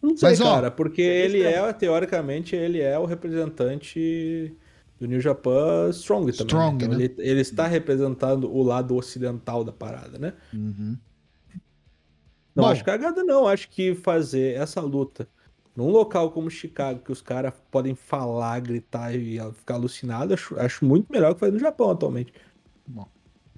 [0.02, 4.56] Não sei, Mas, ó, cara, porque ele é, teoricamente, ele é o representante
[5.00, 6.45] do New Japan Strong também.
[6.45, 6.86] Strong, né?
[6.86, 7.06] Então né?
[7.06, 10.34] ele, ele está representando o lado ocidental da parada, né?
[10.54, 10.97] Uhum.
[12.56, 12.69] Não Bom.
[12.69, 13.47] acho cagada, não.
[13.47, 15.28] Acho que fazer essa luta
[15.76, 20.84] num local como Chicago, que os caras podem falar, gritar e ficar alucinado, acho, acho
[20.84, 22.34] muito melhor que fazer no Japão atualmente.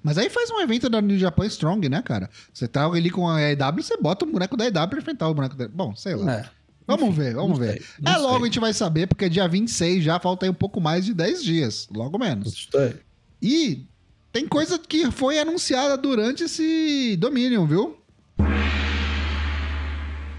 [0.04, 2.28] Mas aí faz um evento da New Japan Strong, né, cara?
[2.52, 5.34] Você tá ali com a EW, você bota o boneco da EW pra enfrentar o
[5.34, 5.66] boneco da.
[5.66, 6.30] Bom, sei lá.
[6.34, 6.44] É,
[6.86, 7.82] Vamos ver, vamos ver.
[7.82, 10.78] sei, É logo a gente vai saber, porque dia 26 já falta aí um pouco
[10.82, 12.68] mais de 10 dias, logo menos.
[12.70, 12.96] Sei.
[13.40, 13.86] E
[14.30, 17.96] tem coisa que foi anunciada durante esse Dominion, viu?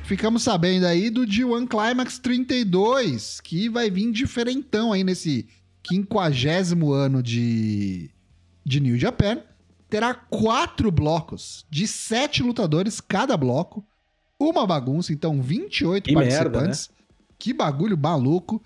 [0.04, 5.48] Ficamos sabendo aí do G1 Climax 32, que vai vir diferentão aí nesse
[5.82, 8.12] quinquagésimo ano de,
[8.64, 9.40] de New Japan.
[9.90, 13.86] Terá quatro blocos de sete lutadores cada bloco.
[14.40, 16.40] Uma bagunça, então 28 Que merda, né?
[16.50, 16.90] participantes.
[17.38, 18.62] Que bagulho maluco.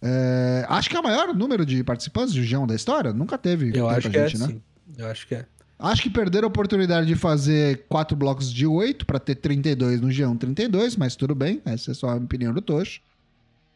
[0.00, 3.12] É, acho que é o maior número de participantes do G1 da história.
[3.12, 4.46] Nunca teve Eu acho que é gente, né?
[4.48, 4.62] sim.
[4.96, 5.46] Eu acho que é.
[5.78, 10.08] Acho que perderam a oportunidade de fazer quatro blocos de oito para ter 32 no
[10.08, 13.00] G1 32, mas tudo bem, essa é só a opinião do Tocho.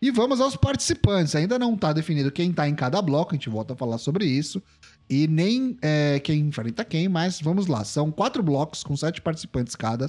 [0.00, 1.34] E vamos aos participantes.
[1.34, 4.24] Ainda não tá definido quem tá em cada bloco, a gente volta a falar sobre
[4.24, 4.62] isso.
[5.08, 7.84] E nem é, quem enfrenta quem, mas vamos lá.
[7.84, 10.06] São quatro blocos com sete participantes cada.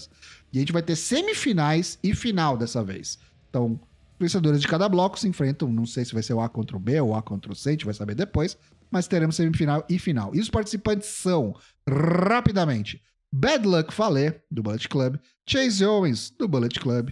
[0.51, 3.19] E a gente vai ter semifinais e final dessa vez.
[3.49, 3.79] Então,
[4.19, 5.71] vencedores de cada bloco se enfrentam.
[5.71, 7.55] Não sei se vai ser o A contra o B ou o A contra o
[7.55, 8.57] C, a gente vai saber depois.
[8.89, 10.33] Mas teremos semifinal e final.
[10.33, 11.55] E os participantes são,
[11.87, 17.11] rapidamente, Bad Luck Fale, do Bullet Club, Chase Owens, do Bullet Club,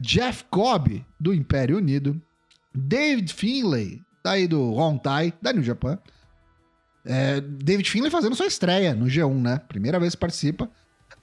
[0.00, 2.20] Jeff Cobb, do Império Unido,
[2.74, 5.98] David Finlay, daí do Hontai, da New Japan.
[7.04, 9.60] É, David Finlay fazendo sua estreia no G1, né?
[9.68, 10.70] Primeira vez que participa.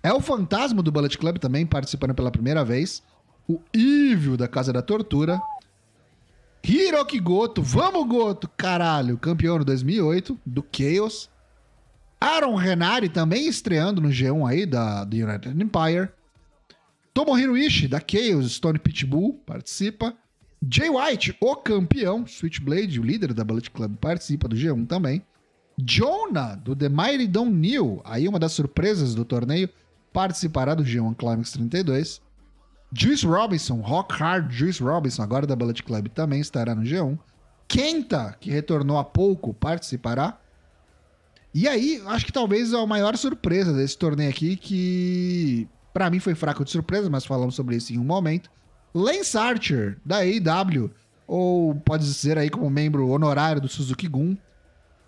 [0.04, 3.04] É o Fantasma do Bullet Club também participando pela primeira vez.
[3.48, 5.42] O Evil da Casa da Tortura.
[6.64, 11.30] Hiroki Goto, vamos Goto, caralho, campeão de 2008 do Chaos.
[12.20, 16.10] Aaron Renari também estreando no G1 aí da do United Empire.
[17.14, 20.14] Tomohiro Ishii da Chaos Stone Pitbull participa.
[20.70, 25.24] Jay White, o campeão, Switchblade, o líder da Bullet Club, participa do G1 também.
[25.84, 29.70] Jonah, do The Mighty Don't New, aí uma das surpresas do torneio,
[30.12, 32.22] participará do G1 Climax 32.
[32.92, 37.18] Juice Robinson, Rock Hard Juice Robinson, agora da Bullet Club, também estará no G1.
[37.68, 40.40] Kenta, que retornou há pouco, participará.
[41.54, 46.36] E aí, acho que talvez a maior surpresa desse torneio aqui, que para mim foi
[46.36, 48.50] fraco de surpresa, mas falamos sobre isso em um momento.
[48.94, 50.92] Lance Archer, da AEW,
[51.28, 54.36] ou pode ser aí como membro honorário do Suzuki Gun,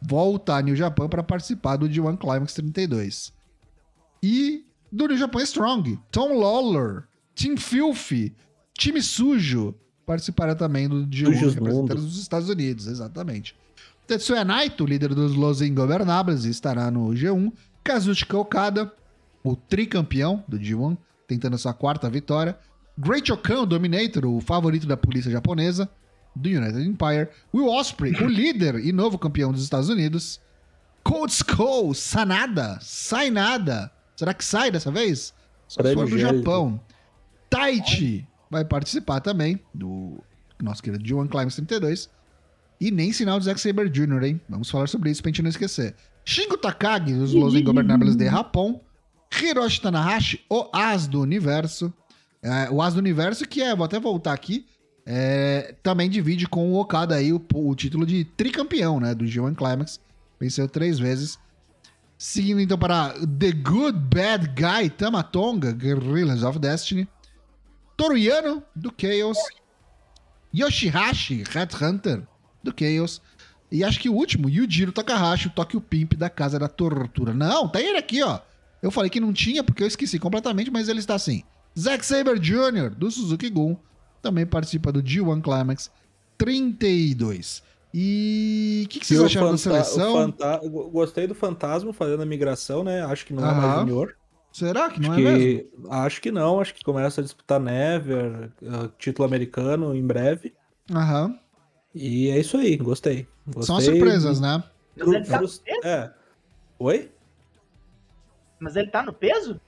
[0.01, 3.33] volta a New Japan para participar do G1 Climax 32.
[4.23, 7.03] E do New Japan Strong, Tom Lawler,
[7.35, 8.35] Team Filthy,
[8.73, 9.75] time sujo,
[10.05, 13.55] participará também do G1 Sujos representando dos Estados Unidos, exatamente.
[14.07, 17.53] Tetsuya Naito, líder dos Los Ingobernables, estará no G1.
[17.83, 18.91] Kazuchika Okada,
[19.43, 20.97] o tricampeão do G1,
[21.27, 22.57] tentando sua quarta vitória.
[22.97, 25.89] Great Okan, o Dominator, o favorito da polícia japonesa,
[26.35, 27.29] do United Empire.
[27.53, 30.39] Will Ospreay, o líder e novo campeão dos Estados Unidos.
[31.03, 33.91] Cold Skull, Sanada, sai nada.
[34.15, 35.33] Será que sai dessa vez?
[35.67, 36.79] Só se for do Japão.
[37.49, 40.19] Taichi vai participar também do
[40.61, 42.09] nosso querido G1 Climax 32.
[42.79, 44.41] E nem sinal do Zack Saber Jr., hein?
[44.49, 45.95] Vamos falar sobre isso pra gente não esquecer.
[46.25, 48.81] Shingo Takagi, dos Los Ingobernables de Japão.
[49.31, 51.93] Hiroshi Tanahashi, o As do Universo.
[52.41, 54.65] É, o As do Universo, que é, vou até voltar aqui,
[55.05, 59.15] é, também divide com o Okada aí o, o título de tricampeão, né?
[59.15, 59.99] Do G1 Climax.
[60.39, 61.37] Venceu três vezes.
[62.17, 67.07] Seguindo então para The Good Bad Guy Tamatonga, Guerrillas of Destiny.
[67.97, 69.37] Toru Yano, do Chaos.
[70.53, 72.23] Yoshihashi, Headhunter,
[72.63, 73.21] do Chaos.
[73.71, 77.33] E acho que o último, Yujiro Takahashi, o Tokyo Pimp da Casa da Tortura.
[77.33, 78.39] Não, tá ele aqui, ó.
[78.81, 81.43] Eu falei que não tinha porque eu esqueci completamente, mas ele está assim.
[81.79, 83.77] Zack Saber Jr., do Suzuki Gun,
[84.21, 85.91] também participa do G1 Climax
[86.37, 87.63] 32.
[87.93, 90.13] E o que, que vocês E o acharam da seleção?
[90.13, 93.01] fanta- Gostei do Fantasma fazendo a migração, né?
[93.03, 94.15] Acho que não é mais junior.
[94.53, 95.39] Será que não Acho é mesmo?
[95.39, 100.53] que, acho que não, acho que começa a disputar Never, uh, título americano em breve.
[100.93, 101.37] Aham.
[101.95, 103.27] E é isso aí, gostei.
[103.47, 104.63] gostei São as surpresas, né?
[104.97, 105.61] Mas ele tá no peso?
[105.83, 106.11] É.
[106.79, 107.11] Oi?
[108.59, 109.59] Mas ele tá no peso?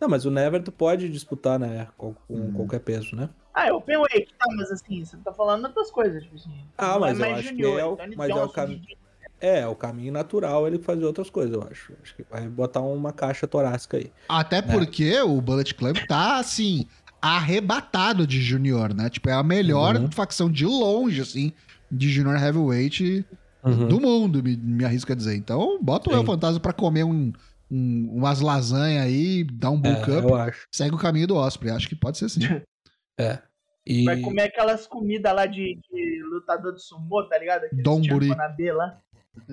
[0.00, 1.88] Não, mas o Never tu pode disputar, né?
[1.96, 2.52] Com, com Hum.
[2.52, 3.28] qualquer peso, né?
[3.54, 6.66] Ah, eu pensei que tá, mas assim, você tá falando outras coisas, tipo assim.
[6.76, 8.66] Ah, não mas eu mais acho que junior, é o- mas é o Johnson cam-
[8.74, 8.98] de-
[9.40, 11.94] É, o caminho natural ele fazer outras coisas, eu acho.
[12.02, 14.10] Acho que vai botar uma caixa torácica aí.
[14.28, 16.86] Até porque o Bullet Club tá, assim,
[17.20, 19.10] arrebatado de junior, né?
[19.10, 20.10] Tipo, é a melhor Uhum.
[20.10, 21.52] facção de longe, assim,
[21.90, 23.26] de junior heavyweight
[23.62, 23.88] Uhum.
[23.88, 25.36] do mundo, me, me arrisco a dizer.
[25.36, 26.18] Então, bota o Sim.
[26.20, 27.32] El Fantasma pra comer um,
[27.70, 31.70] um- umas lasanhas aí, dar um bulk É, up, eu segue o caminho do Osprey.
[31.72, 32.40] Acho que pode ser sim.
[33.18, 33.38] É.
[33.86, 34.04] E...
[34.04, 37.64] Vai comer aquelas comidas lá de, de lutador de sumô, tá ligado?
[37.64, 38.06] Aqueles.
[38.06, 38.98] Champanabê lá.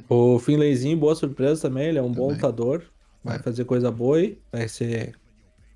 [0.09, 2.36] O Finlayzinho, boa surpresa também, ele é um bom Também.
[2.36, 2.84] lutador.
[3.24, 3.39] Vai É.
[3.39, 4.39] fazer coisa boa aí.
[4.51, 5.16] Vai ser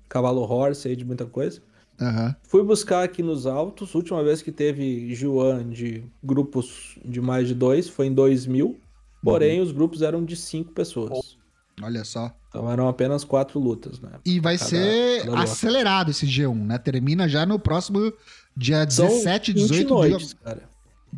[0.08, 1.60] cavalo horse aí de muita coisa.
[2.00, 2.34] Aham.
[2.42, 3.94] Fui buscar aqui nos altos.
[3.94, 8.78] Última vez que teve Juan de grupos de mais de dois foi em 2000.
[9.22, 11.36] Porém, os grupos eram de cinco pessoas.
[11.82, 12.32] Olha só.
[12.56, 14.10] Então eram apenas quatro lutas, né?
[14.24, 16.78] E vai Cada- ser cada acelerado esse G1, né?
[16.78, 18.12] Termina já no próximo
[18.56, 20.34] dia São 17, 20 18 noites, dias.
[20.42, 20.62] cara.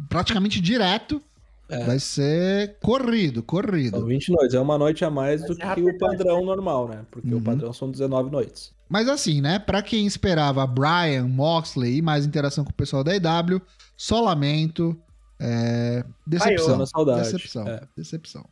[0.09, 1.23] Praticamente direto.
[1.71, 1.85] É.
[1.85, 3.99] Vai ser corrido, corrido.
[3.99, 4.55] São 20 noites.
[4.55, 7.05] É uma noite a mais do que o padrão normal, né?
[7.11, 7.39] Porque Uhum.
[7.39, 8.73] o padrão são 19 noites.
[8.89, 9.59] Mas assim, né?
[9.59, 13.61] Pra quem esperava Brian, Moxley e mais interação com o pessoal da EW,
[13.97, 14.97] só lamento.
[15.39, 16.03] É...
[16.27, 16.79] Decepção.
[16.79, 17.21] Na saudade.
[17.31, 17.69] Decepção.
[17.69, 17.83] É.
[17.95, 18.45] Decepção.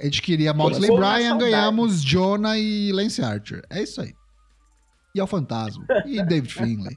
[0.00, 1.38] A gente queria Moxley Brian, saudade.
[1.38, 3.62] ganhamos Jonah e Lance Archer.
[3.68, 4.14] É isso aí.
[5.14, 5.84] E é o Fantasma.
[6.06, 6.96] E David Finlay.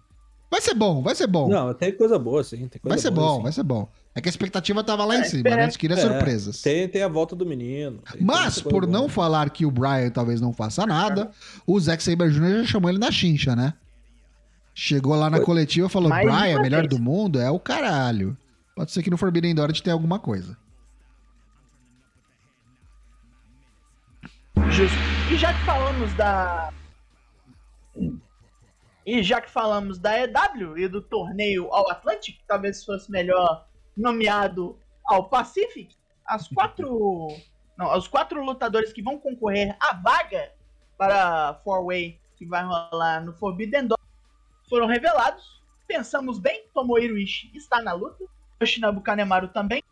[0.50, 1.50] Vai ser bom, vai ser bom.
[1.50, 2.68] Não, tem coisa boa, sim.
[2.68, 3.44] Tem coisa vai ser boa, bom, sim.
[3.44, 3.90] vai ser bom.
[4.16, 5.64] É que a expectativa tava lá em É, cima, né?
[5.64, 6.62] A gente queria É, surpresas.
[6.62, 7.98] Tem, tem a volta do menino.
[8.04, 8.92] tem- tem Mas, coisa por boa.
[8.92, 11.32] não falar que o Brian talvez não faça nada,
[11.66, 12.60] o Zack Saber Jr.
[12.62, 13.74] já chamou ele na chincha, né?
[14.76, 15.46] Chegou lá na Foi.
[15.48, 16.90] coletiva e falou: Mais Brian, melhor vez.
[16.90, 18.38] do mundo é o caralho.
[18.76, 20.56] Pode ser que no Forbidden Door a gente tenha alguma coisa.
[24.74, 24.98] Justo.
[25.30, 26.74] E já que falamos da.
[29.06, 34.80] E já que falamos da EW e do torneio ao Atlantic, talvez fosse melhor nomeado
[35.06, 35.96] ao Pacific,
[36.26, 37.28] as quatro.
[37.78, 40.52] Não, os quatro lutadores que vão concorrer à vaga
[40.98, 44.00] para Four Way que vai rolar no Forbidden Door
[44.70, 45.62] foram revelados.
[45.88, 48.24] Pensamos bem, Tomohiro Ishii está na luta,
[48.62, 49.84] Yoshinabu Kanemaru também,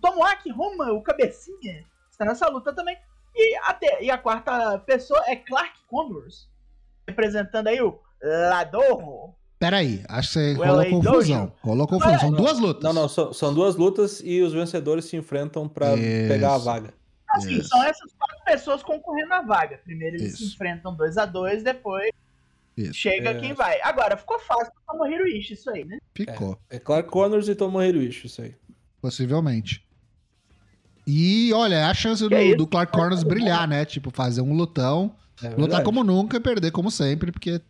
[0.00, 2.96] Tomoaki Roma, o cabecinha, está nessa luta também.
[3.36, 6.48] E, até, e a quarta pessoa é Clark Connors,
[7.06, 9.34] representando aí o Ladorro.
[9.58, 11.12] Peraí, acho que você O rolou LA confusão.
[11.46, 11.52] Dojo.
[11.62, 12.18] Rolou confusão.
[12.18, 12.82] São duas lutas.
[12.82, 16.28] Não, não, são, são duas lutas e os vencedores se enfrentam pra Isso.
[16.28, 16.94] pegar a vaga.
[17.30, 17.68] Assim, Isso.
[17.68, 19.78] são essas quatro pessoas concorrendo à vaga.
[19.84, 20.54] Primeiro eles se Isso.
[20.54, 22.10] enfrentam dois a dois, depois
[22.76, 22.94] Isso.
[22.94, 23.34] chega É.
[23.40, 23.80] quem vai.
[23.82, 25.98] Agora, ficou fácil pro Tomohiro Ishii isso aí, né?
[26.14, 28.54] Ficou, É Clark Connors e Tomohiro Ishii, isso aí.
[29.00, 29.85] possivelmente.
[31.06, 33.84] E olha, é a chance do, é do Clark Connors brilhar, né?
[33.84, 37.60] Tipo, fazer um lutão, É lutar como nunca e perder como sempre, porque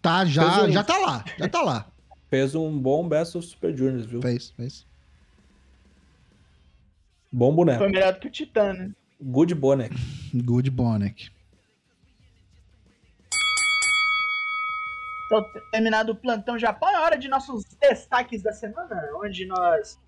[0.00, 1.86] tá já, Fez um- já tá lá, já tá lá.
[2.28, 4.20] Fez um bom Best of Super Juniors, viu?
[4.20, 4.86] Fez, fez.
[7.30, 7.78] Bom boneco.
[7.78, 8.90] Foi melhor do que o Titã, né?
[9.22, 9.94] Good boneco.
[10.34, 11.30] Good Bonek.
[15.26, 19.98] Então, terminado o plantão Japão, é hora de nossos destaques da semana, onde nós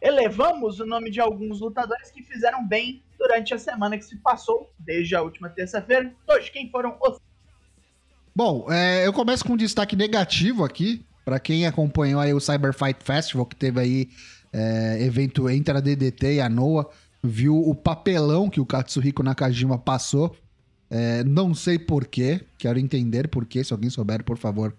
[0.00, 4.72] elevamos o nome de alguns lutadores que fizeram bem durante a semana que se passou,
[4.78, 6.12] desde a última terça-feira.
[6.28, 7.18] Hoje, quem foram os.
[8.34, 12.72] Bom, é, eu começo com um destaque negativo aqui, pra quem acompanhou aí o Cyber
[12.72, 14.08] Fight Festival, que teve aí
[14.52, 16.88] é, evento entre a DDT e a Noah,
[17.22, 20.34] viu o papelão que o Katsuhiko Nakajima passou.
[20.88, 24.74] É, não sei porquê, quero entender porquê, se alguém souber, por favor,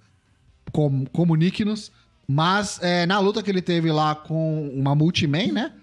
[0.72, 1.92] com- comunique-nos.
[2.34, 5.74] Mas é, na luta que ele teve lá com uma Multiman, né?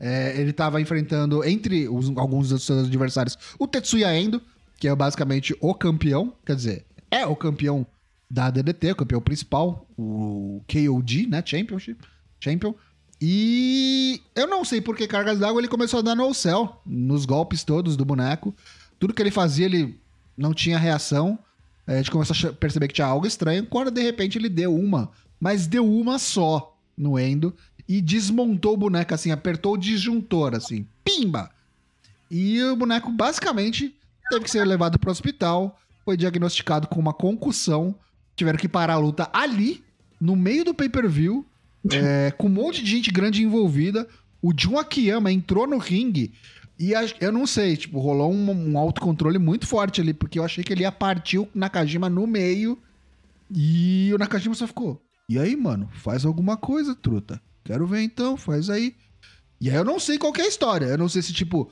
[0.00, 4.40] é, ele tava enfrentando, entre os- alguns dos seus adversários, o Tetsuya Endo,
[4.78, 7.86] que é basicamente o campeão, quer dizer, é o campeão
[8.30, 11.42] da DDT, o campeão principal, o KOD, né?
[11.44, 11.98] Championship.
[12.40, 12.74] Champion.
[13.20, 17.26] E eu não sei por que cargas d'água ele começou a dar no céu, nos
[17.26, 18.54] golpes todos do boneco.
[18.98, 20.00] Tudo que ele fazia, ele
[20.36, 21.38] não tinha reação.
[21.86, 25.10] A gente começou a perceber que tinha algo estranho, quando de repente ele deu uma,
[25.40, 27.54] mas deu uma só no Endo
[27.88, 31.50] e desmontou o boneco assim, apertou o disjuntor assim, pimba!
[32.30, 33.94] E o boneco basicamente
[34.30, 37.94] teve que ser levado para o hospital, foi diagnosticado com uma concussão,
[38.36, 39.82] tiveram que parar a luta ali,
[40.20, 41.46] no meio do pay-per-view,
[41.90, 44.06] é, com um monte de gente grande envolvida.
[44.42, 46.32] O Jun Akiyama entrou no ringue
[46.78, 50.44] e a- eu não sei, tipo, rolou um, um autocontrole muito forte ali, porque eu
[50.44, 52.78] achei que ele ia partir o Nakajima no meio
[53.50, 55.00] e o Nakajima só ficou.
[55.28, 57.40] E aí, mano, faz alguma coisa, truta.
[57.62, 58.96] Quero ver então, faz aí.
[59.60, 60.86] E aí eu não sei qual é a história.
[60.86, 61.70] Eu não sei se, tipo.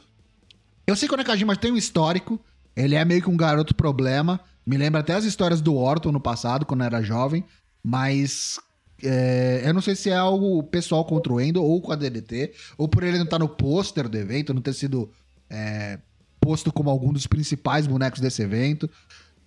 [0.87, 2.39] Eu sei que o Nakajima tem um histórico.
[2.77, 4.39] Ele é meio que um garoto problema.
[4.67, 7.45] Me lembra até as histórias do Orton no passado, quando era jovem.
[7.83, 8.61] Mas.
[9.03, 12.53] é, eu não sei se é algo pessoal contra o Endo ou com a DDT.
[12.77, 15.11] Ou por ele não estar no pôster do evento, não ter sido
[15.49, 15.99] é,
[16.41, 18.91] posto como algum dos principais bonecos desse evento.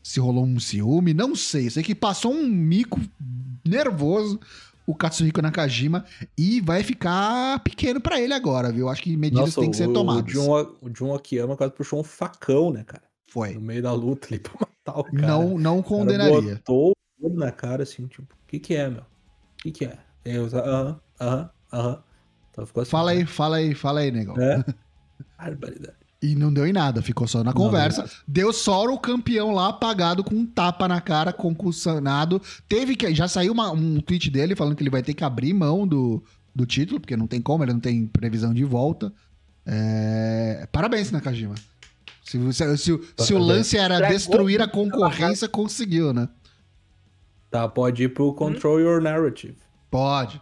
[0.02, 1.70] Se rolou um ciúme, não sei.
[1.70, 3.00] Sei que passou um mico
[3.66, 4.40] nervoso
[4.90, 6.04] o Katsuhiko Nakajima
[6.36, 8.90] e vai ficar pequeno pra ele agora, viu?
[8.90, 10.34] Acho que medidas Nossa, têm que ser o, tomadas.
[10.34, 13.04] O Jun, o Jun Akiyama quase puxou um facão, né, cara?
[13.28, 13.54] Foi.
[13.54, 15.28] No meio da luta ali pra matar o cara.
[15.28, 16.56] Não, não O cara condenaria.
[16.56, 19.02] botou tudo na cara, assim, tipo, o que que é, meu?
[19.02, 19.06] O
[19.62, 20.00] que que é?
[20.26, 22.04] Eu, aham, aham, aham.
[22.50, 22.90] Então assim.
[22.90, 24.42] Fala aí, fala aí, fala aí, negão.
[24.42, 24.64] É.
[25.38, 25.99] Barbaridade.
[26.22, 28.02] E não deu em nada, ficou só na Não conversa.
[28.02, 28.12] nada.
[28.28, 32.42] Deu só o campeão lá apagado com um tapa na cara, concussionado.
[32.68, 33.16] Teve que.
[33.16, 36.22] Já saiu uma- um tweet dele falando que ele vai ter que abrir mão do,
[36.54, 39.14] do título, porque não tem como, ele não tem previsão de volta.
[39.66, 41.56] É, Parabéns, Nakajima.
[42.24, 46.28] Se, se, se, se o lance era destruir a concorrência, conseguiu, né?
[47.50, 49.56] Tá, pode ir pro Control Your Narrative.
[49.90, 50.40] Pode.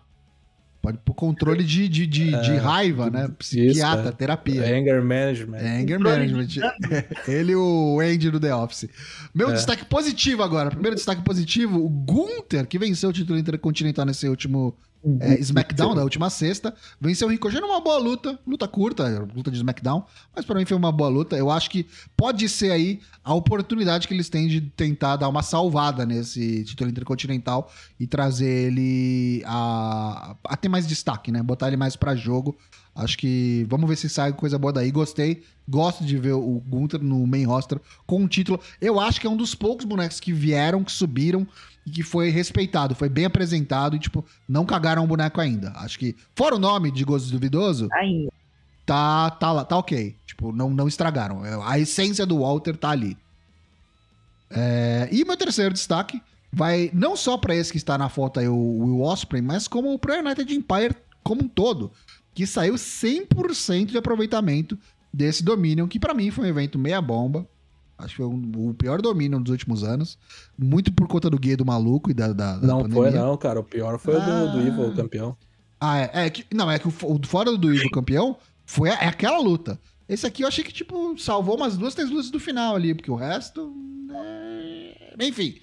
[0.87, 3.27] Pode pro controle de, de, de, de raiva, né?
[3.37, 4.11] Psiquiatra, é.
[4.13, 4.61] terapia.
[4.61, 5.57] Anger Management.
[5.57, 6.67] É, Anger Controle Management.
[7.27, 8.89] Ele e o Andy do The Office.
[9.35, 9.53] Meu É.
[9.53, 10.69] destaque positivo agora.
[10.69, 14.77] Primeiro destaque positivo, o Gunther, que venceu o título intercontinental nesse último
[15.19, 16.73] é, SmackDown da última sexta.
[16.99, 20.03] Venceu o Ricochet numa boa luta, luta curta, luta de SmackDown,
[20.35, 21.35] mas pra mim foi uma boa luta.
[21.35, 25.43] Eu acho que pode ser aí a oportunidade que eles têm de tentar dar uma
[25.43, 31.41] salvada nesse título intercontinental e trazer ele a, a ter mais destaque, né?
[31.41, 32.57] Botar ele mais pra jogo.
[32.97, 34.89] Acho que vamos ver se sai coisa boa daí.
[34.89, 35.43] Gostei.
[35.69, 38.59] Gosto de ver o Gunther no main roster com o título.
[38.81, 41.47] Eu acho que é um dos poucos bonecos que vieram, que subiram
[41.87, 45.71] e que foi respeitado, foi bem apresentado e, tipo, não cagaram o boneco ainda.
[45.77, 48.29] Acho que, fora o nome de Gozo Duvidoso, Ainda.
[48.85, 50.13] tá, tá, lá- tá ok.
[50.25, 51.45] Tipo, não, não estragaram.
[51.45, 53.17] É, A essência do Walter tá ali.
[54.49, 56.21] É, e meu terceiro destaque
[56.51, 59.97] vai não só pra esse que está na foto aí, o Will Osprey, mas como
[59.99, 61.91] pro United Empire como um todo,
[62.33, 64.77] que saiu 100% de aproveitamento
[65.13, 67.47] desse Dominion, que pra mim foi um evento meia bomba.
[67.97, 70.17] Acho que foi um- o pior Dominion dos últimos anos.
[70.57, 73.21] Muito por conta do guia do maluco e da, da, da Não foi, pandemia.
[73.25, 73.59] não, cara.
[73.59, 74.61] O pior foi o do, do Ah.
[74.67, 75.37] Evil, o campeão.
[75.79, 79.07] Ah, é, é que, não, é que o, o fora do Ivo campeão foi é
[79.07, 79.79] aquela luta.
[80.09, 83.11] Esse aqui eu achei que, tipo, salvou umas duas, três lutas do final ali, porque
[83.11, 83.73] o resto.
[84.11, 85.55] é, Enfim.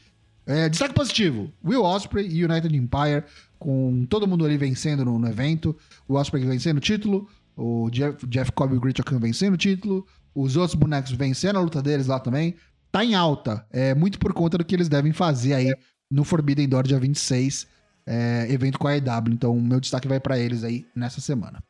[0.47, 3.25] É, destaque positivo: Will Osprey e United Empire,
[3.59, 5.75] com todo mundo ali vencendo no, no evento.
[6.07, 7.27] O Osprey vencendo o título,
[7.57, 11.59] o Jeff, Jeff Cobb e o Grit Okan vencendo o título, os outros bonecos vencendo
[11.59, 12.57] a luta deles lá também.
[12.91, 13.67] Tá em alta.
[13.71, 15.75] É muito por conta do que eles devem fazer aí
[16.11, 17.67] no Forbidden Door dia 26
[18.07, 19.33] é, evento com a EW.
[19.33, 21.63] Então, meu destaque vai pra eles aí nessa semana.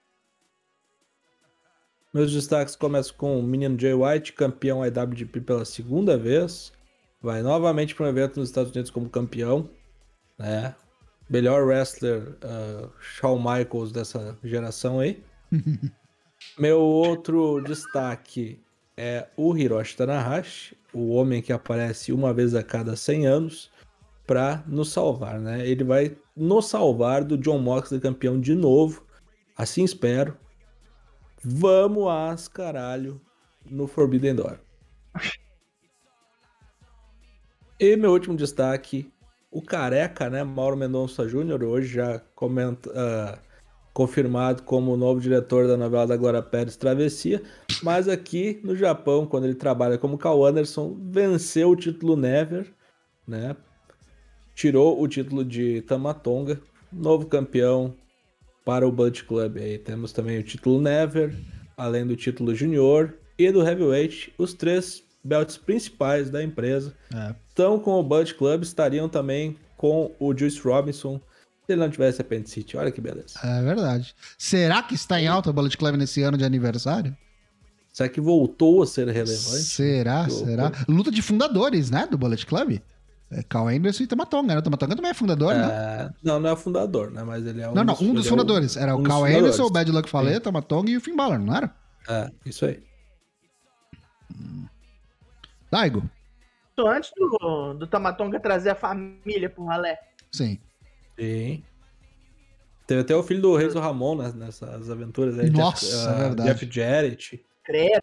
[2.13, 6.73] Meus destaques começam com o menino Jay White, campeão IWGP pela segunda vez.
[7.21, 9.69] Vai novamente para um evento nos Estados Unidos como campeão.
[10.39, 10.75] Né?
[11.29, 15.25] Melhor wrestler ah, Shawn Michaels dessa geração aí.
[16.59, 18.61] Meu outro destaque
[18.97, 23.71] é o Hiroshi Tanahashi, o homem que aparece uma vez a cada 100 anos
[24.27, 25.67] para nos salvar, né?
[25.67, 29.05] Ele vai nos salvar do John Moxley campeão de novo.
[29.57, 30.37] Assim espero.
[31.43, 33.21] Vamos às caralho
[33.69, 34.59] no Forbidden Door.
[37.79, 39.13] E meu último destaque,
[39.51, 40.43] o careca, né?
[40.43, 43.39] Mauro Mendonça Júnior, hoje já comenta, ah,
[43.95, 47.41] confirmado como o novo diretor da novela da Glória Pérez Travessia.
[47.81, 52.67] Mas aqui no Japão, quando ele trabalha como Cal Anderson, venceu o título Never,
[53.27, 53.57] né?
[54.53, 56.61] Tirou o título de Tamatonga,
[56.93, 57.95] novo campeão
[58.65, 59.59] para o Bullet Club.
[59.59, 61.33] Aí temos também o título Never,
[61.77, 66.95] além do título Junior e do Heavyweight, os três belts principais da empresa.
[67.15, 67.35] É.
[67.49, 71.21] Estão com o Bullet Club, estariam também com o Juice Robinson,
[71.67, 72.77] se ele não tivesse apendicite.
[72.77, 73.39] Olha que beleza.
[73.43, 74.15] É verdade.
[74.39, 77.17] Será que está em alta o Bullet Club nesse ano de aniversário?
[77.93, 79.63] Será que voltou a ser relevante?
[79.63, 80.29] Será?
[80.29, 80.73] Será?
[80.89, 82.07] Luta de fundadores, né?
[82.11, 82.81] Do Bullet Club?
[83.31, 84.59] É Carl Anderson e Tamatonga, né?
[84.59, 85.65] O Tamatonga também é fundador, né?
[85.65, 87.23] É, não, não é o fundador, né?
[87.25, 88.77] Mas ele é um Não, não, dos, um ele dos é o- fundadores.
[88.77, 89.45] Era o um dos Carl fundadores.
[89.45, 91.75] Anderson, o Bad Luck Fale, Tamatonga e o Finn Balor, não era?
[92.09, 92.83] É, isso aí.
[95.71, 96.03] Daigo?
[96.79, 99.99] Antes do, do Tamatonga trazer a família pro ralé.
[100.33, 100.59] Sim.
[101.19, 101.65] Sim.
[102.87, 105.49] Teve até o filho do Reis Ramon né, nessas aventuras aí.
[105.51, 106.49] Nossa, Jeff, é ah, verdade.
[106.51, 107.47] Jeff Jarrett.
[107.63, 108.03] Credo.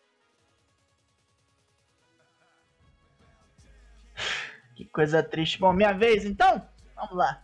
[4.76, 5.60] Que coisa triste.
[5.60, 6.68] Bom, minha vez então?
[6.96, 7.44] Vamos lá.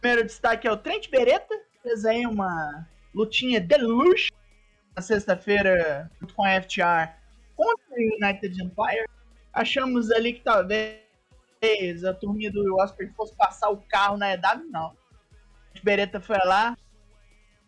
[0.00, 1.60] Primeiro destaque é o Trent Beretta.
[1.82, 4.30] Fez aí uma lutinha de luxo
[4.94, 7.10] na sexta-feira junto com a FTR
[7.56, 9.08] contra o United Empire.
[9.52, 11.03] Achamos ali que talvez
[12.08, 14.96] a turminha do Osprey fosse passar o carro na EW, não.
[15.82, 16.76] Beretta foi lá,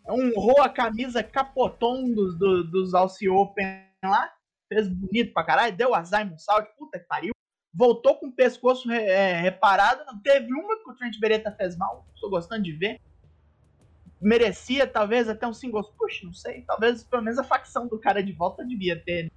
[0.09, 4.31] honrou a camisa capotom dos, do- dos Alce Open lá,
[4.69, 7.33] fez bonito pra caralho, deu azar em Moonsault, puta que pariu.
[7.73, 12.05] Voltou com o pescoço re- é, reparado, teve uma que o Trent Beretta fez mal,
[12.19, 12.99] tô gostando de ver.
[14.19, 18.23] Merecia talvez até um singles push, não sei, talvez pelo menos a facção do cara
[18.23, 19.31] de volta devia ter.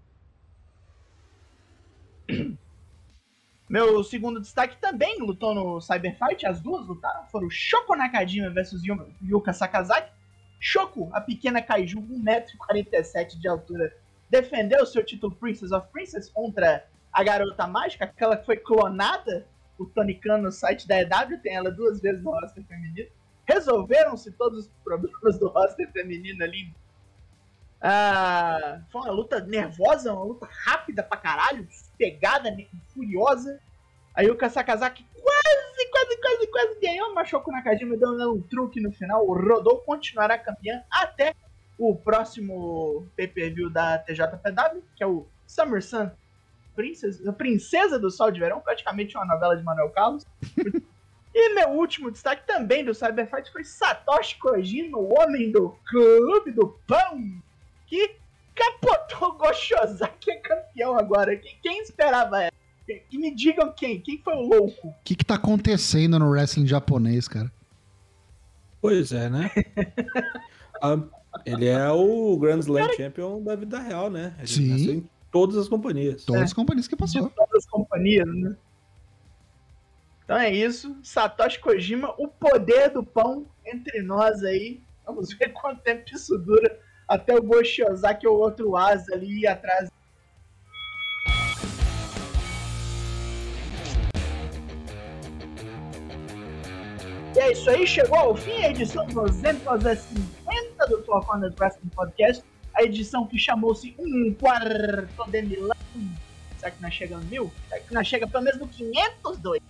[3.70, 8.82] Meu segundo destaque também lutou no Cyberfight, as duas lutaram, foram o Shoko Nakajima versus
[8.84, 10.10] Yu- Yuka Sakazaki.
[10.58, 13.96] Shoko, a pequena kaiju, 1,47m de altura,
[14.28, 19.46] defendeu seu título Princess of Princess contra a garota mágica, aquela que foi clonada
[19.78, 23.08] por Tony Khan no site da EW, tem ela duas vezes no roster feminino.
[23.48, 26.74] Resolveram-se todos os problemas do roster feminino ali.
[27.80, 31.66] Ah, foi uma luta nervosa, uma luta rápida pra caralho,
[31.96, 33.58] pegada, né, furiosa.
[34.14, 38.92] Aí o Kasakazaki quase, quase, quase, quase ganhou, mas Shoko Nakajima deu um truque no
[38.92, 39.26] final.
[39.26, 41.34] O Rodou continuará campeão até
[41.78, 46.10] o próximo pay-per-view da TJPW, que é o Summer Sun
[46.74, 50.26] Princess, a Princesa do Sol de Verão, praticamente uma novela de Manuel Carlos.
[51.32, 56.76] E meu último destaque também do Cyberfight foi Satoshi Kojima, o homem do Clube do
[56.88, 57.40] Pão,
[57.90, 58.16] que
[58.54, 61.36] capotou Goshozaki é campeão agora.
[61.36, 62.52] Quem, quem esperava essa?
[63.08, 64.88] Que, me digam quem, quem foi o louco?
[64.88, 67.52] O que que tá acontecendo no wrestling japonês, cara?
[68.80, 69.50] Pois é, né?
[70.82, 70.98] Ah,
[71.44, 74.34] ele é o Grand Slam Champion da vida real, né?
[74.38, 74.70] Ele Sim.
[74.70, 76.24] nasceu em todas as companhias.
[76.24, 77.28] Todas as companhias que De passou.
[77.28, 78.56] todas as companhias, né?
[80.24, 80.96] Então é isso.
[81.02, 84.80] Satoshi Kojima, o poder do pão entre nós aí.
[85.04, 86.80] Vamos ver quanto tempo isso dura
[87.10, 89.90] até o Goshozaki ou outro asa ali atrás.
[97.34, 102.44] E é isso aí, chegou ao fim a edição 250 do Four Corners Wrestling Podcast.
[102.74, 105.76] A edição que chamou-se Um Quarto de Milão.
[106.58, 107.50] Será que nós chegamos mil?
[107.68, 109.60] Será que nós chega pelo menos no 502?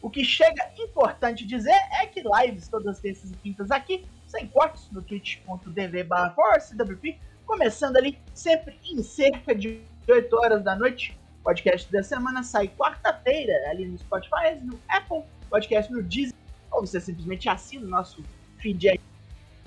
[0.00, 4.04] O que chega importante dizer é que lives todas terças e quintas aqui,
[4.36, 10.76] sem cortes, no twitch.tv barra ForceWP, começando ali sempre em cerca de 8 horas da
[10.76, 11.18] noite.
[11.40, 16.36] O podcast da semana sai quarta-feira ali no Spotify, no Apple, podcast no Disney,
[16.70, 18.22] ou você simplesmente assina o nosso
[18.58, 19.00] feed aí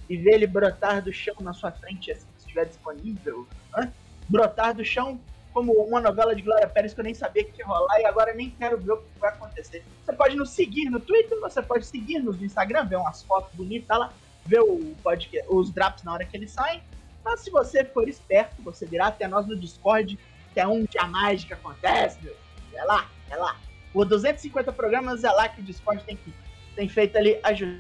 [0.07, 3.47] e vê ele brotar do chão na sua frente, assim, se estiver disponível.
[3.75, 3.91] Hã?
[4.27, 5.19] Brotar do chão
[5.51, 8.33] como uma novela de Glória Pérez que eu nem sabia que ia rolar e agora
[8.33, 9.83] nem quero ver o que vai acontecer.
[10.05, 13.97] Você pode nos seguir no Twitter, você pode seguir-nos no Instagram, ver umas fotos bonitas
[13.97, 14.13] lá,
[14.49, 16.81] ver o podcast, os drops na hora que eles saem.
[17.23, 20.17] Mas se você for esperto, você virá até nós no Discord,
[20.53, 22.35] que é onde a mágica acontece, meu.
[22.73, 23.57] É lá, é lá.
[23.93, 26.33] Por 250 programas é lá que o Discord tem, que,
[26.75, 27.79] tem feito ali ajuda.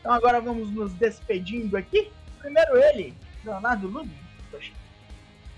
[0.00, 2.10] Então agora vamos nos despedindo aqui.
[2.40, 3.14] Primeiro ele,
[3.44, 4.22] Leonardo Lube.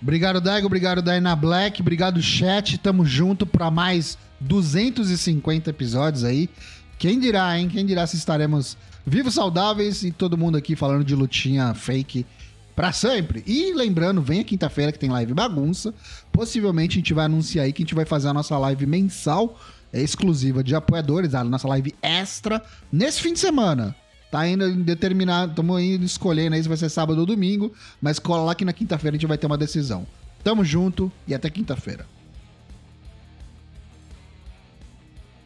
[0.02, 0.66] Obrigado, Daigo.
[0.66, 1.80] Obrigado, Daina Black.
[1.80, 2.76] Obrigado, chat.
[2.76, 6.50] Tamo junto pra mais 250 episódios aí.
[6.98, 7.68] Quem dirá, hein?
[7.68, 8.76] Quem dirá se estaremos
[9.07, 12.26] vivos, saudáveis e todo mundo aqui falando de lutinha fake
[12.74, 13.42] pra sempre.
[13.46, 15.94] E lembrando, venha quinta-feira que tem live bagunça.
[16.32, 19.59] Possivelmente a gente vai anunciar aí que a gente vai fazer a nossa live mensal
[19.92, 23.94] é, exclusiva de apoiadores, a nossa live extra, nesse fim de semana.
[24.30, 28.42] Tá ainda determinado, estamos ainda escolhendo aí se vai ser sábado ou domingo, mas cola
[28.42, 30.05] lá que na quinta-feira a gente vai ter uma decisão.
[30.42, 32.05] Tamo junto e até quinta-feira.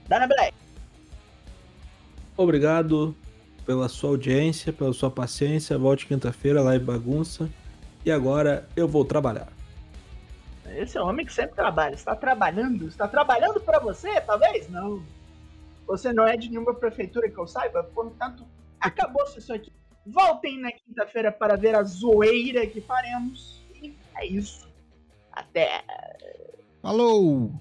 [0.09, 0.55] Dana Black.
[2.35, 3.15] Obrigado
[3.69, 5.77] pela sua audiência, pela sua paciência.
[5.77, 7.51] Volte quinta-feira, live bagunça.
[8.03, 9.53] E agora eu vou trabalhar.
[10.75, 11.95] Esse é um homem que sempre trabalha.
[11.95, 12.89] Está trabalhando?
[12.89, 14.71] Está trabalhando para você, talvez?
[14.71, 15.03] Não.
[15.87, 18.43] Você não é de nenhuma prefeitura que eu saiba, portanto,
[18.81, 19.71] acabou-se isso aqui.
[20.07, 23.61] Voltem na quinta-feira para ver a zoeira que faremos.
[23.75, 24.67] E é isso.
[25.31, 25.85] Até.
[26.81, 27.53] Falou!